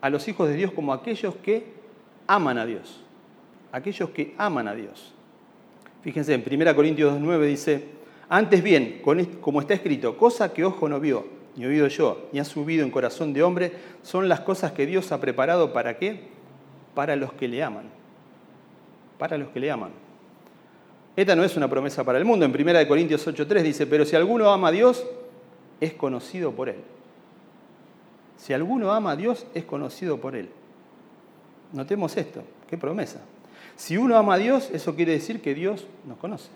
a 0.00 0.10
los 0.10 0.26
hijos 0.26 0.48
de 0.48 0.54
Dios 0.54 0.72
como 0.72 0.92
aquellos 0.92 1.36
que 1.36 1.64
aman 2.26 2.58
a 2.58 2.66
Dios. 2.66 3.03
Aquellos 3.74 4.10
que 4.10 4.36
aman 4.38 4.68
a 4.68 4.74
Dios. 4.76 5.12
Fíjense, 6.02 6.32
en 6.32 6.44
1 6.48 6.76
Corintios 6.76 7.12
2.9 7.12 7.44
dice, 7.44 7.84
antes 8.28 8.62
bien, 8.62 9.02
como 9.40 9.60
está 9.60 9.74
escrito, 9.74 10.16
cosa 10.16 10.52
que 10.52 10.64
ojo 10.64 10.88
no 10.88 11.00
vio, 11.00 11.26
ni 11.56 11.66
oído 11.66 11.88
yo, 11.88 12.28
ni 12.30 12.38
ha 12.38 12.44
subido 12.44 12.84
en 12.84 12.92
corazón 12.92 13.32
de 13.32 13.42
hombre, 13.42 13.72
son 14.02 14.28
las 14.28 14.38
cosas 14.38 14.70
que 14.70 14.86
Dios 14.86 15.10
ha 15.10 15.20
preparado 15.20 15.72
para 15.72 15.98
qué? 15.98 16.20
Para 16.94 17.16
los 17.16 17.32
que 17.32 17.48
le 17.48 17.64
aman. 17.64 17.86
Para 19.18 19.36
los 19.38 19.48
que 19.48 19.58
le 19.58 19.72
aman. 19.72 19.90
Esta 21.16 21.34
no 21.34 21.42
es 21.42 21.56
una 21.56 21.66
promesa 21.66 22.04
para 22.04 22.18
el 22.18 22.24
mundo. 22.24 22.46
En 22.46 22.52
1 22.52 22.86
Corintios 22.86 23.26
8.3 23.26 23.60
dice, 23.62 23.88
pero 23.88 24.04
si 24.04 24.14
alguno 24.14 24.50
ama 24.52 24.68
a 24.68 24.72
Dios, 24.72 25.04
es 25.80 25.94
conocido 25.94 26.52
por 26.52 26.68
Él. 26.68 26.78
Si 28.36 28.52
alguno 28.52 28.92
ama 28.92 29.10
a 29.10 29.16
Dios, 29.16 29.48
es 29.52 29.64
conocido 29.64 30.20
por 30.20 30.36
Él. 30.36 30.48
Notemos 31.72 32.16
esto, 32.16 32.44
qué 32.70 32.78
promesa. 32.78 33.20
Si 33.76 33.96
uno 33.96 34.16
ama 34.16 34.34
a 34.34 34.38
Dios, 34.38 34.70
eso 34.72 34.94
quiere 34.94 35.12
decir 35.12 35.40
que 35.40 35.54
Dios 35.54 35.86
nos 36.06 36.18
conoce. 36.18 36.48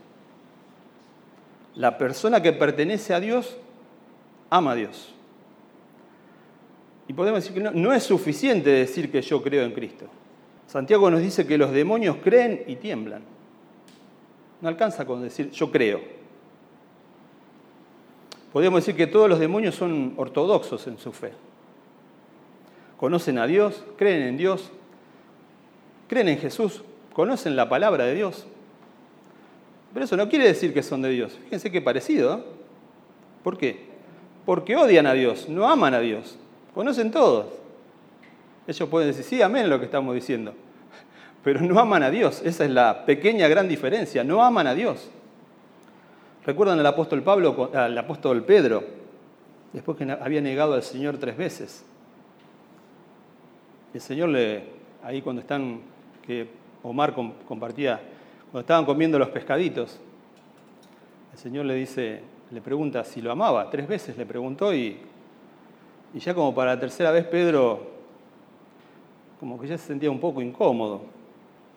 La 1.74 1.98
persona 1.98 2.42
que 2.42 2.52
pertenece 2.52 3.14
a 3.14 3.20
Dios 3.20 3.56
ama 4.50 4.72
a 4.72 4.74
Dios. 4.74 5.14
Y 7.06 7.12
podemos 7.12 7.42
decir 7.42 7.62
que 7.62 7.70
no, 7.70 7.92
es 7.92 8.02
suficiente 8.02 8.70
decir 8.70 9.10
que 9.10 9.22
yo 9.22 9.42
creo 9.42 9.64
en 9.64 9.72
Cristo. 9.72 10.06
Santiago 10.66 11.10
nos 11.10 11.22
dice 11.22 11.46
que 11.46 11.56
los 11.56 11.72
demonios 11.72 12.16
creen 12.22 12.64
y 12.66 12.76
tiemblan. 12.76 13.22
No 14.60 14.68
alcanza 14.68 15.06
con 15.06 15.22
decir 15.22 15.50
yo 15.50 15.70
creo. 15.70 16.00
Podríamos 18.52 18.82
decir 18.82 18.96
que 18.96 19.06
todos 19.06 19.28
los 19.28 19.38
demonios 19.38 19.74
son 19.74 20.14
ortodoxos 20.16 20.86
en 20.86 20.98
su 20.98 21.12
fe. 21.12 21.32
Conocen 22.98 23.38
a 23.38 23.46
Dios, 23.46 23.84
creen 23.96 24.22
en 24.22 24.36
Dios, 24.36 24.70
creen 26.08 26.28
en 26.28 26.38
Jesús, 26.38 26.82
conocen 27.18 27.56
la 27.56 27.68
palabra 27.68 28.04
de 28.04 28.14
Dios. 28.14 28.46
Pero 29.92 30.04
eso 30.04 30.16
no 30.16 30.28
quiere 30.28 30.46
decir 30.46 30.72
que 30.72 30.84
son 30.84 31.02
de 31.02 31.08
Dios. 31.08 31.36
Fíjense 31.42 31.68
qué 31.68 31.82
parecido. 31.82 32.34
¿eh? 32.34 32.42
¿Por 33.42 33.58
qué? 33.58 33.88
Porque 34.46 34.76
odian 34.76 35.04
a 35.04 35.14
Dios, 35.14 35.48
no 35.48 35.68
aman 35.68 35.94
a 35.94 35.98
Dios. 35.98 36.38
Conocen 36.72 37.10
todos. 37.10 37.46
Ellos 38.68 38.88
pueden 38.88 39.08
decir, 39.08 39.24
sí, 39.24 39.42
amén 39.42 39.68
lo 39.68 39.80
que 39.80 39.86
estamos 39.86 40.14
diciendo 40.14 40.54
pero 41.42 41.60
no 41.60 41.80
aman 41.80 42.04
a 42.04 42.10
Dios. 42.12 42.40
Esa 42.44 42.64
es 42.64 42.70
la 42.70 43.04
pequeña 43.04 43.48
gran 43.48 43.66
diferencia. 43.66 44.22
No 44.22 44.44
aman 44.44 44.68
a 44.68 44.74
Dios. 44.74 45.10
¿Recuerdan 46.46 46.78
al 46.78 46.86
apóstol 46.86 47.24
Pablo, 47.24 47.72
al 47.74 47.98
apóstol 47.98 48.44
Pedro, 48.44 48.84
después 49.72 49.98
que 49.98 50.08
había 50.08 50.40
negado 50.40 50.74
al 50.74 50.84
Señor 50.84 51.18
tres 51.18 51.36
veces? 51.36 51.84
El 53.92 54.00
Señor 54.00 54.28
le, 54.28 54.62
ahí 55.02 55.20
cuando 55.20 55.42
están, 55.42 55.80
que 56.24 56.67
Omar 56.82 57.14
compartía, 57.14 58.00
cuando 58.50 58.60
estaban 58.60 58.84
comiendo 58.84 59.18
los 59.18 59.28
pescaditos, 59.28 59.98
el 61.32 61.38
Señor 61.38 61.66
le 61.66 61.74
dice, 61.74 62.22
le 62.50 62.60
pregunta 62.60 63.04
si 63.04 63.20
lo 63.20 63.30
amaba, 63.30 63.68
tres 63.70 63.86
veces 63.86 64.16
le 64.16 64.24
preguntó 64.24 64.74
y, 64.74 64.98
ya 66.14 66.34
como 66.34 66.54
para 66.54 66.74
la 66.74 66.80
tercera 66.80 67.10
vez 67.10 67.26
Pedro 67.26 67.98
como 69.38 69.60
que 69.60 69.68
ya 69.68 69.78
se 69.78 69.86
sentía 69.86 70.10
un 70.10 70.18
poco 70.18 70.42
incómodo. 70.42 71.02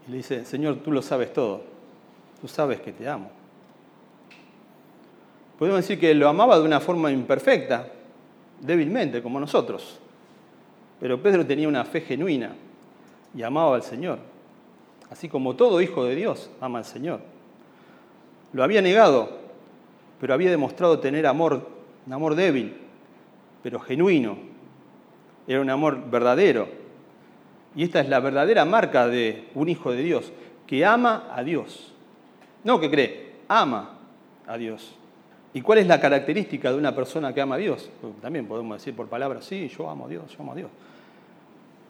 Y 0.08 0.12
le 0.12 0.18
dice, 0.18 0.46
Señor, 0.46 0.78
tú 0.78 0.92
lo 0.92 1.02
sabes 1.02 1.32
todo, 1.32 1.62
tú 2.40 2.48
sabes 2.48 2.80
que 2.80 2.92
te 2.92 3.08
amo. 3.08 3.30
Podemos 5.60 5.82
decir 5.82 6.00
que 6.00 6.16
lo 6.16 6.28
amaba 6.28 6.58
de 6.58 6.66
una 6.66 6.80
forma 6.80 7.12
imperfecta, 7.12 7.88
débilmente, 8.60 9.22
como 9.22 9.40
nosotros. 9.40 10.00
Pero 11.00 11.22
Pedro 11.22 11.46
tenía 11.46 11.68
una 11.68 11.86
fe 11.86 12.02
genuina 12.02 12.56
y 13.36 13.44
amaba 13.44 13.76
al 13.76 13.84
Señor. 13.84 14.18
Así 15.12 15.28
como 15.28 15.56
todo 15.56 15.82
hijo 15.82 16.06
de 16.06 16.16
Dios 16.16 16.50
ama 16.62 16.80
al 16.80 16.86
Señor. 16.86 17.20
Lo 18.54 18.64
había 18.64 18.82
negado, 18.82 19.30
pero 20.20 20.34
había 20.34 20.50
demostrado 20.50 21.00
tener 21.00 21.28
amor, 21.28 21.68
un 22.08 22.14
amor 22.14 22.36
débil, 22.36 22.78
pero 23.62 23.80
genuino. 23.80 24.38
Era 25.48 25.60
un 25.60 25.70
amor 25.70 26.10
verdadero. 26.10 26.70
Y 27.76 27.84
esta 27.84 28.00
es 28.00 28.08
la 28.08 28.22
verdadera 28.22 28.64
marca 28.64 29.08
de 29.08 29.50
un 29.54 29.68
hijo 29.68 29.92
de 29.92 30.02
Dios, 30.02 30.32
que 30.66 30.86
ama 30.86 31.30
a 31.36 31.44
Dios. 31.44 31.94
No 32.64 32.80
que 32.80 32.90
cree, 32.90 33.34
ama 33.50 33.98
a 34.48 34.58
Dios. 34.58 34.96
¿Y 35.54 35.62
cuál 35.62 35.80
es 35.80 35.88
la 35.88 36.00
característica 36.00 36.72
de 36.72 36.78
una 36.78 36.96
persona 36.96 37.34
que 37.34 37.42
ama 37.42 37.56
a 37.56 37.58
Dios? 37.58 37.90
también 38.22 38.48
podemos 38.48 38.78
decir 38.78 38.96
por 38.96 39.08
palabras, 39.08 39.44
sí, 39.44 39.68
yo 39.68 39.90
amo 39.90 40.06
a 40.06 40.10
Dios, 40.10 40.32
yo 40.32 40.42
amo 40.42 40.54
a 40.54 40.56
Dios. 40.56 40.70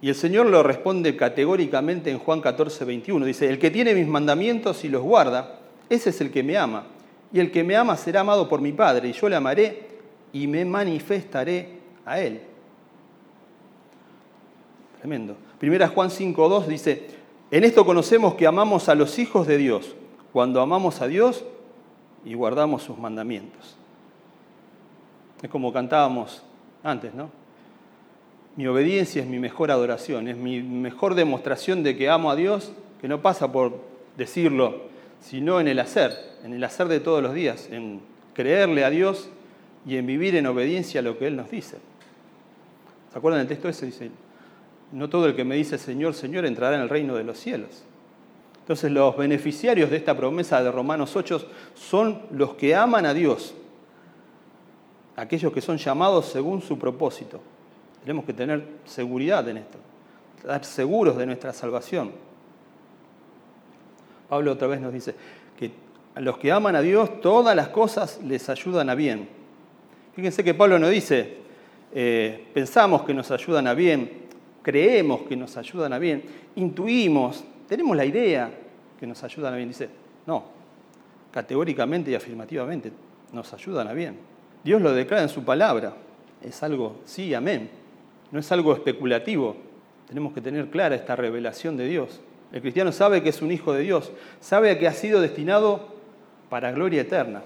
Y 0.01 0.09
el 0.09 0.15
Señor 0.15 0.47
lo 0.47 0.63
responde 0.63 1.15
categóricamente 1.15 2.09
en 2.09 2.17
Juan 2.17 2.41
14, 2.41 2.85
21. 2.85 3.23
Dice, 3.25 3.47
el 3.47 3.59
que 3.59 3.69
tiene 3.69 3.93
mis 3.93 4.07
mandamientos 4.07 4.83
y 4.83 4.89
los 4.89 5.03
guarda, 5.03 5.59
ese 5.89 6.09
es 6.09 6.21
el 6.21 6.31
que 6.31 6.41
me 6.41 6.57
ama. 6.57 6.85
Y 7.31 7.39
el 7.39 7.51
que 7.51 7.63
me 7.63 7.75
ama 7.75 7.95
será 7.95 8.21
amado 8.21 8.49
por 8.49 8.61
mi 8.61 8.71
Padre, 8.71 9.09
y 9.09 9.13
yo 9.13 9.29
le 9.29 9.35
amaré 9.35 9.87
y 10.33 10.47
me 10.47 10.65
manifestaré 10.65 11.69
a 12.03 12.19
él. 12.19 12.41
Tremendo. 14.99 15.35
Primera 15.59 15.87
Juan 15.87 16.09
5.2 16.09 16.65
dice, 16.65 17.07
en 17.51 17.63
esto 17.63 17.85
conocemos 17.85 18.33
que 18.33 18.47
amamos 18.47 18.89
a 18.89 18.95
los 18.95 19.19
hijos 19.19 19.45
de 19.45 19.57
Dios, 19.57 19.95
cuando 20.33 20.61
amamos 20.61 21.01
a 21.01 21.07
Dios 21.07 21.45
y 22.25 22.33
guardamos 22.33 22.83
sus 22.83 22.97
mandamientos. 22.97 23.77
Es 25.41 25.49
como 25.49 25.71
cantábamos 25.71 26.43
antes, 26.83 27.13
¿no? 27.13 27.40
Mi 28.55 28.67
obediencia 28.67 29.21
es 29.21 29.27
mi 29.27 29.39
mejor 29.39 29.71
adoración, 29.71 30.27
es 30.27 30.35
mi 30.35 30.61
mejor 30.61 31.15
demostración 31.15 31.83
de 31.83 31.95
que 31.95 32.09
amo 32.09 32.31
a 32.31 32.35
Dios, 32.35 32.73
que 32.99 33.07
no 33.07 33.21
pasa 33.21 33.51
por 33.51 33.79
decirlo, 34.17 34.81
sino 35.21 35.59
en 35.61 35.67
el 35.67 35.79
hacer, 35.79 36.11
en 36.43 36.53
el 36.53 36.63
hacer 36.63 36.87
de 36.87 36.99
todos 36.99 37.23
los 37.23 37.33
días, 37.33 37.69
en 37.71 38.01
creerle 38.33 38.83
a 38.83 38.89
Dios 38.89 39.29
y 39.85 39.95
en 39.97 40.05
vivir 40.05 40.35
en 40.35 40.47
obediencia 40.47 40.99
a 40.99 41.03
lo 41.03 41.17
que 41.17 41.27
Él 41.27 41.37
nos 41.37 41.49
dice. 41.49 41.77
¿Se 43.11 43.17
acuerdan 43.17 43.39
del 43.39 43.47
texto 43.47 43.69
ese? 43.69 43.85
Dice, 43.85 44.11
no 44.91 45.09
todo 45.09 45.27
el 45.27 45.35
que 45.35 45.43
me 45.43 45.55
dice 45.55 45.77
Señor, 45.77 46.13
Señor 46.13 46.45
entrará 46.45 46.75
en 46.75 46.81
el 46.81 46.89
reino 46.89 47.15
de 47.15 47.23
los 47.23 47.39
cielos. 47.39 47.83
Entonces 48.59 48.91
los 48.91 49.17
beneficiarios 49.17 49.89
de 49.89 49.97
esta 49.97 50.15
promesa 50.15 50.61
de 50.61 50.71
Romanos 50.71 51.15
8 51.15 51.47
son 51.75 52.21
los 52.31 52.55
que 52.55 52.75
aman 52.75 53.05
a 53.05 53.13
Dios, 53.13 53.53
aquellos 55.15 55.51
que 55.51 55.61
son 55.61 55.77
llamados 55.77 56.27
según 56.27 56.61
su 56.61 56.77
propósito. 56.77 57.41
Tenemos 58.01 58.25
que 58.25 58.33
tener 58.33 58.63
seguridad 58.85 59.47
en 59.47 59.57
esto, 59.57 59.77
estar 60.37 60.65
seguros 60.65 61.17
de 61.17 61.25
nuestra 61.25 61.53
salvación. 61.53 62.11
Pablo 64.27 64.53
otra 64.53 64.67
vez 64.67 64.79
nos 64.79 64.93
dice 64.93 65.13
que 65.57 65.71
a 66.15 66.21
los 66.21 66.37
que 66.37 66.51
aman 66.51 66.75
a 66.75 66.81
Dios 66.81 67.21
todas 67.21 67.55
las 67.55 67.69
cosas 67.69 68.19
les 68.23 68.49
ayudan 68.49 68.89
a 68.89 68.95
bien. 68.95 69.27
Fíjense 70.15 70.43
que 70.43 70.53
Pablo 70.53 70.79
no 70.79 70.89
dice, 70.89 71.37
eh, 71.93 72.47
pensamos 72.53 73.03
que 73.03 73.13
nos 73.13 73.29
ayudan 73.31 73.67
a 73.67 73.73
bien, 73.73 74.09
creemos 74.61 75.21
que 75.23 75.35
nos 75.35 75.57
ayudan 75.57 75.93
a 75.93 75.99
bien, 75.99 76.23
intuimos, 76.55 77.43
tenemos 77.67 77.95
la 77.95 78.05
idea 78.05 78.51
que 78.99 79.07
nos 79.07 79.23
ayudan 79.23 79.53
a 79.53 79.57
bien. 79.57 79.69
Dice, 79.69 79.89
no, 80.25 80.43
categóricamente 81.31 82.11
y 82.11 82.15
afirmativamente 82.15 82.91
nos 83.33 83.53
ayudan 83.53 83.87
a 83.87 83.93
bien. 83.93 84.17
Dios 84.63 84.81
lo 84.81 84.93
declara 84.93 85.23
en 85.23 85.29
su 85.29 85.43
palabra. 85.43 85.93
Es 86.41 86.61
algo, 86.63 86.97
sí, 87.05 87.33
amén. 87.33 87.80
No 88.31 88.39
es 88.39 88.51
algo 88.51 88.73
especulativo. 88.73 89.55
Tenemos 90.07 90.33
que 90.33 90.41
tener 90.41 90.69
clara 90.69 90.95
esta 90.95 91.15
revelación 91.15 91.77
de 91.77 91.87
Dios. 91.87 92.21
El 92.51 92.61
cristiano 92.61 92.91
sabe 92.91 93.23
que 93.23 93.29
es 93.29 93.41
un 93.41 93.51
hijo 93.51 93.73
de 93.73 93.81
Dios, 93.81 94.11
sabe 94.41 94.77
que 94.77 94.87
ha 94.87 94.93
sido 94.93 95.21
destinado 95.21 95.87
para 96.49 96.71
gloria 96.71 97.01
eterna 97.01 97.43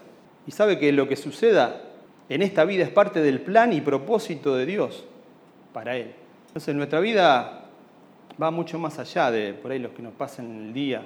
y 0.48 0.52
sabe 0.52 0.80
que 0.80 0.92
lo 0.92 1.08
que 1.08 1.16
suceda 1.16 1.82
en 2.28 2.42
esta 2.42 2.66
vida 2.66 2.84
es 2.84 2.90
parte 2.90 3.22
del 3.22 3.40
plan 3.42 3.72
y 3.72 3.82
propósito 3.82 4.56
de 4.56 4.66
Dios 4.66 5.06
para 5.74 5.96
Él. 5.96 6.14
Entonces 6.48 6.74
nuestra 6.74 7.00
vida 7.00 7.66
va 8.42 8.50
mucho 8.50 8.80
más 8.80 8.98
allá 8.98 9.30
de 9.30 9.54
por 9.54 9.72
ahí 9.72 9.80
los 9.80 9.92
que 9.92 10.02
nos 10.02 10.14
pasan 10.14 10.46
en 10.48 10.68
el 10.68 10.74
día. 10.74 11.04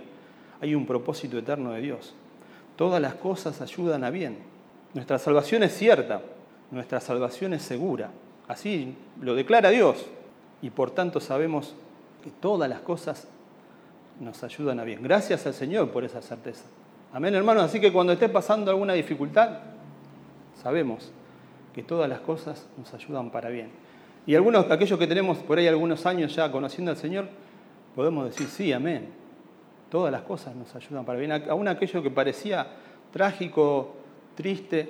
Hay 0.62 0.76
un 0.76 0.86
propósito 0.86 1.38
eterno 1.38 1.74
de 1.74 1.82
Dios. 1.82 2.14
Todas 2.78 3.02
las 3.02 3.16
cosas 3.16 3.62
ayudan 3.62 4.06
a 4.06 4.10
bien. 4.10 4.38
Nuestra 4.94 5.20
salvación 5.20 5.64
es 5.64 5.76
cierta, 5.76 6.22
nuestra 6.72 7.02
salvación 7.02 7.54
es 7.54 7.64
segura. 7.64 8.12
Así 8.50 8.96
lo 9.22 9.36
declara 9.36 9.70
Dios. 9.70 10.06
Y 10.62 10.72
por 10.72 10.92
tanto 10.92 11.22
sabemos 11.22 11.76
que 12.24 12.32
todas 12.32 12.70
las 12.70 12.82
cosas 12.82 13.28
nos 14.20 14.44
ayudan 14.44 14.80
a 14.80 14.84
bien. 14.84 15.02
Gracias 15.02 15.46
al 15.46 15.54
Señor 15.54 15.92
por 15.92 16.04
esa 16.04 16.22
certeza. 16.22 16.66
Amén, 17.14 17.34
hermanos. 17.36 17.64
Así 17.64 17.80
que 17.80 17.94
cuando 17.94 18.12
esté 18.12 18.28
pasando 18.28 18.72
alguna 18.72 18.94
dificultad, 18.94 19.60
sabemos 20.62 21.12
que 21.74 21.84
todas 21.84 22.10
las 22.10 22.20
cosas 22.22 22.68
nos 22.76 22.92
ayudan 22.94 23.30
para 23.30 23.50
bien. 23.50 23.70
Y 24.26 24.36
algunos, 24.36 24.70
aquellos 24.70 24.98
que 24.98 25.08
tenemos 25.08 25.38
por 25.38 25.60
ahí 25.60 25.68
algunos 25.68 26.06
años 26.08 26.36
ya 26.36 26.52
conociendo 26.52 26.92
al 26.92 26.98
Señor, 26.98 27.28
podemos 27.96 28.26
decir, 28.26 28.48
sí, 28.48 28.74
amén. 28.74 29.10
Todas 29.92 30.12
las 30.12 30.24
cosas 30.24 30.56
nos 30.56 30.76
ayudan 30.76 31.06
para 31.06 31.20
bien. 31.20 31.32
Aún 31.50 31.68
aquello 31.68 32.02
que 32.02 32.10
parecía 32.10 32.66
trágico, 33.14 33.94
triste, 34.36 34.90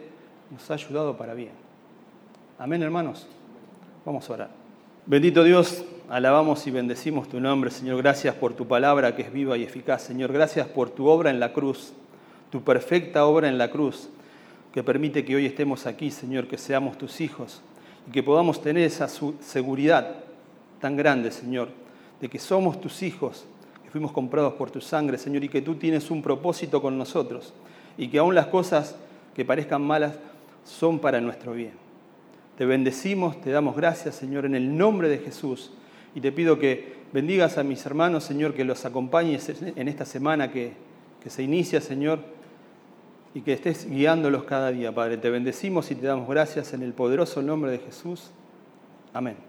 nos 0.49 0.71
ha 0.71 0.75
ayudado 0.75 1.17
para 1.17 1.33
bien. 1.33 1.51
Amén, 2.57 2.81
hermanos. 2.81 3.27
Vamos 4.09 4.27
a 4.27 4.33
orar. 4.33 4.49
Bendito 5.05 5.43
Dios, 5.43 5.85
alabamos 6.09 6.65
y 6.65 6.71
bendecimos 6.71 7.29
tu 7.29 7.39
nombre, 7.39 7.69
Señor. 7.69 7.97
Gracias 7.97 8.33
por 8.33 8.55
tu 8.55 8.67
palabra 8.67 9.15
que 9.15 9.21
es 9.21 9.31
viva 9.31 9.55
y 9.55 9.61
eficaz, 9.61 10.01
Señor. 10.01 10.33
Gracias 10.33 10.65
por 10.65 10.89
tu 10.89 11.05
obra 11.05 11.29
en 11.29 11.39
la 11.39 11.53
cruz, 11.53 11.93
tu 12.49 12.63
perfecta 12.63 13.27
obra 13.27 13.49
en 13.49 13.59
la 13.59 13.69
cruz, 13.69 14.09
que 14.73 14.81
permite 14.81 15.23
que 15.23 15.35
hoy 15.35 15.45
estemos 15.45 15.85
aquí, 15.85 16.09
Señor, 16.09 16.47
que 16.47 16.57
seamos 16.57 16.97
tus 16.97 17.21
hijos 17.21 17.61
y 18.07 18.11
que 18.11 18.23
podamos 18.23 18.63
tener 18.63 18.81
esa 18.81 19.07
seguridad 19.07 20.15
tan 20.81 20.97
grande, 20.97 21.29
Señor, 21.29 21.69
de 22.19 22.29
que 22.29 22.39
somos 22.39 22.81
tus 22.81 23.03
hijos, 23.03 23.45
que 23.83 23.91
fuimos 23.91 24.11
comprados 24.11 24.53
por 24.53 24.71
tu 24.71 24.81
sangre, 24.81 25.19
Señor, 25.19 25.43
y 25.43 25.49
que 25.49 25.61
tú 25.61 25.75
tienes 25.75 26.09
un 26.09 26.23
propósito 26.23 26.81
con 26.81 26.97
nosotros, 26.97 27.53
y 27.95 28.07
que 28.07 28.17
aún 28.17 28.33
las 28.33 28.47
cosas 28.47 28.95
que 29.35 29.45
parezcan 29.45 29.83
malas 29.83 30.15
son 30.65 30.97
para 30.97 31.21
nuestro 31.21 31.53
bien. 31.53 31.88
Te 32.59 32.65
bendecimos, 32.65 33.39
te 33.39 33.51
damos 33.51 33.77
gracias, 33.77 34.15
Señor, 34.15 34.45
en 34.45 34.53
el 34.53 34.77
nombre 34.77 35.07
de 35.07 35.19
Jesús, 35.19 35.71
y 36.13 36.19
te 36.19 36.33
pido 36.33 36.59
que 36.59 36.93
bendigas 37.13 37.57
a 37.57 37.63
mis 37.63 37.85
hermanos, 37.85 38.25
Señor, 38.25 38.53
que 38.53 38.65
los 38.65 38.83
acompañes 38.83 39.49
en 39.61 39.87
esta 39.87 40.03
semana 40.03 40.51
que, 40.51 40.73
que 41.23 41.29
se 41.29 41.41
inicia, 41.41 41.79
Señor, 41.79 42.19
y 43.33 43.43
que 43.43 43.53
estés 43.53 43.89
guiándolos 43.89 44.43
cada 44.43 44.73
día, 44.73 44.93
Padre. 44.93 45.15
Te 45.15 45.29
bendecimos 45.29 45.89
y 45.89 45.95
te 45.95 46.05
damos 46.05 46.27
gracias 46.27 46.73
en 46.73 46.83
el 46.83 46.91
poderoso 46.91 47.41
nombre 47.41 47.71
de 47.71 47.79
Jesús. 47.79 48.29
Amén. 49.13 49.48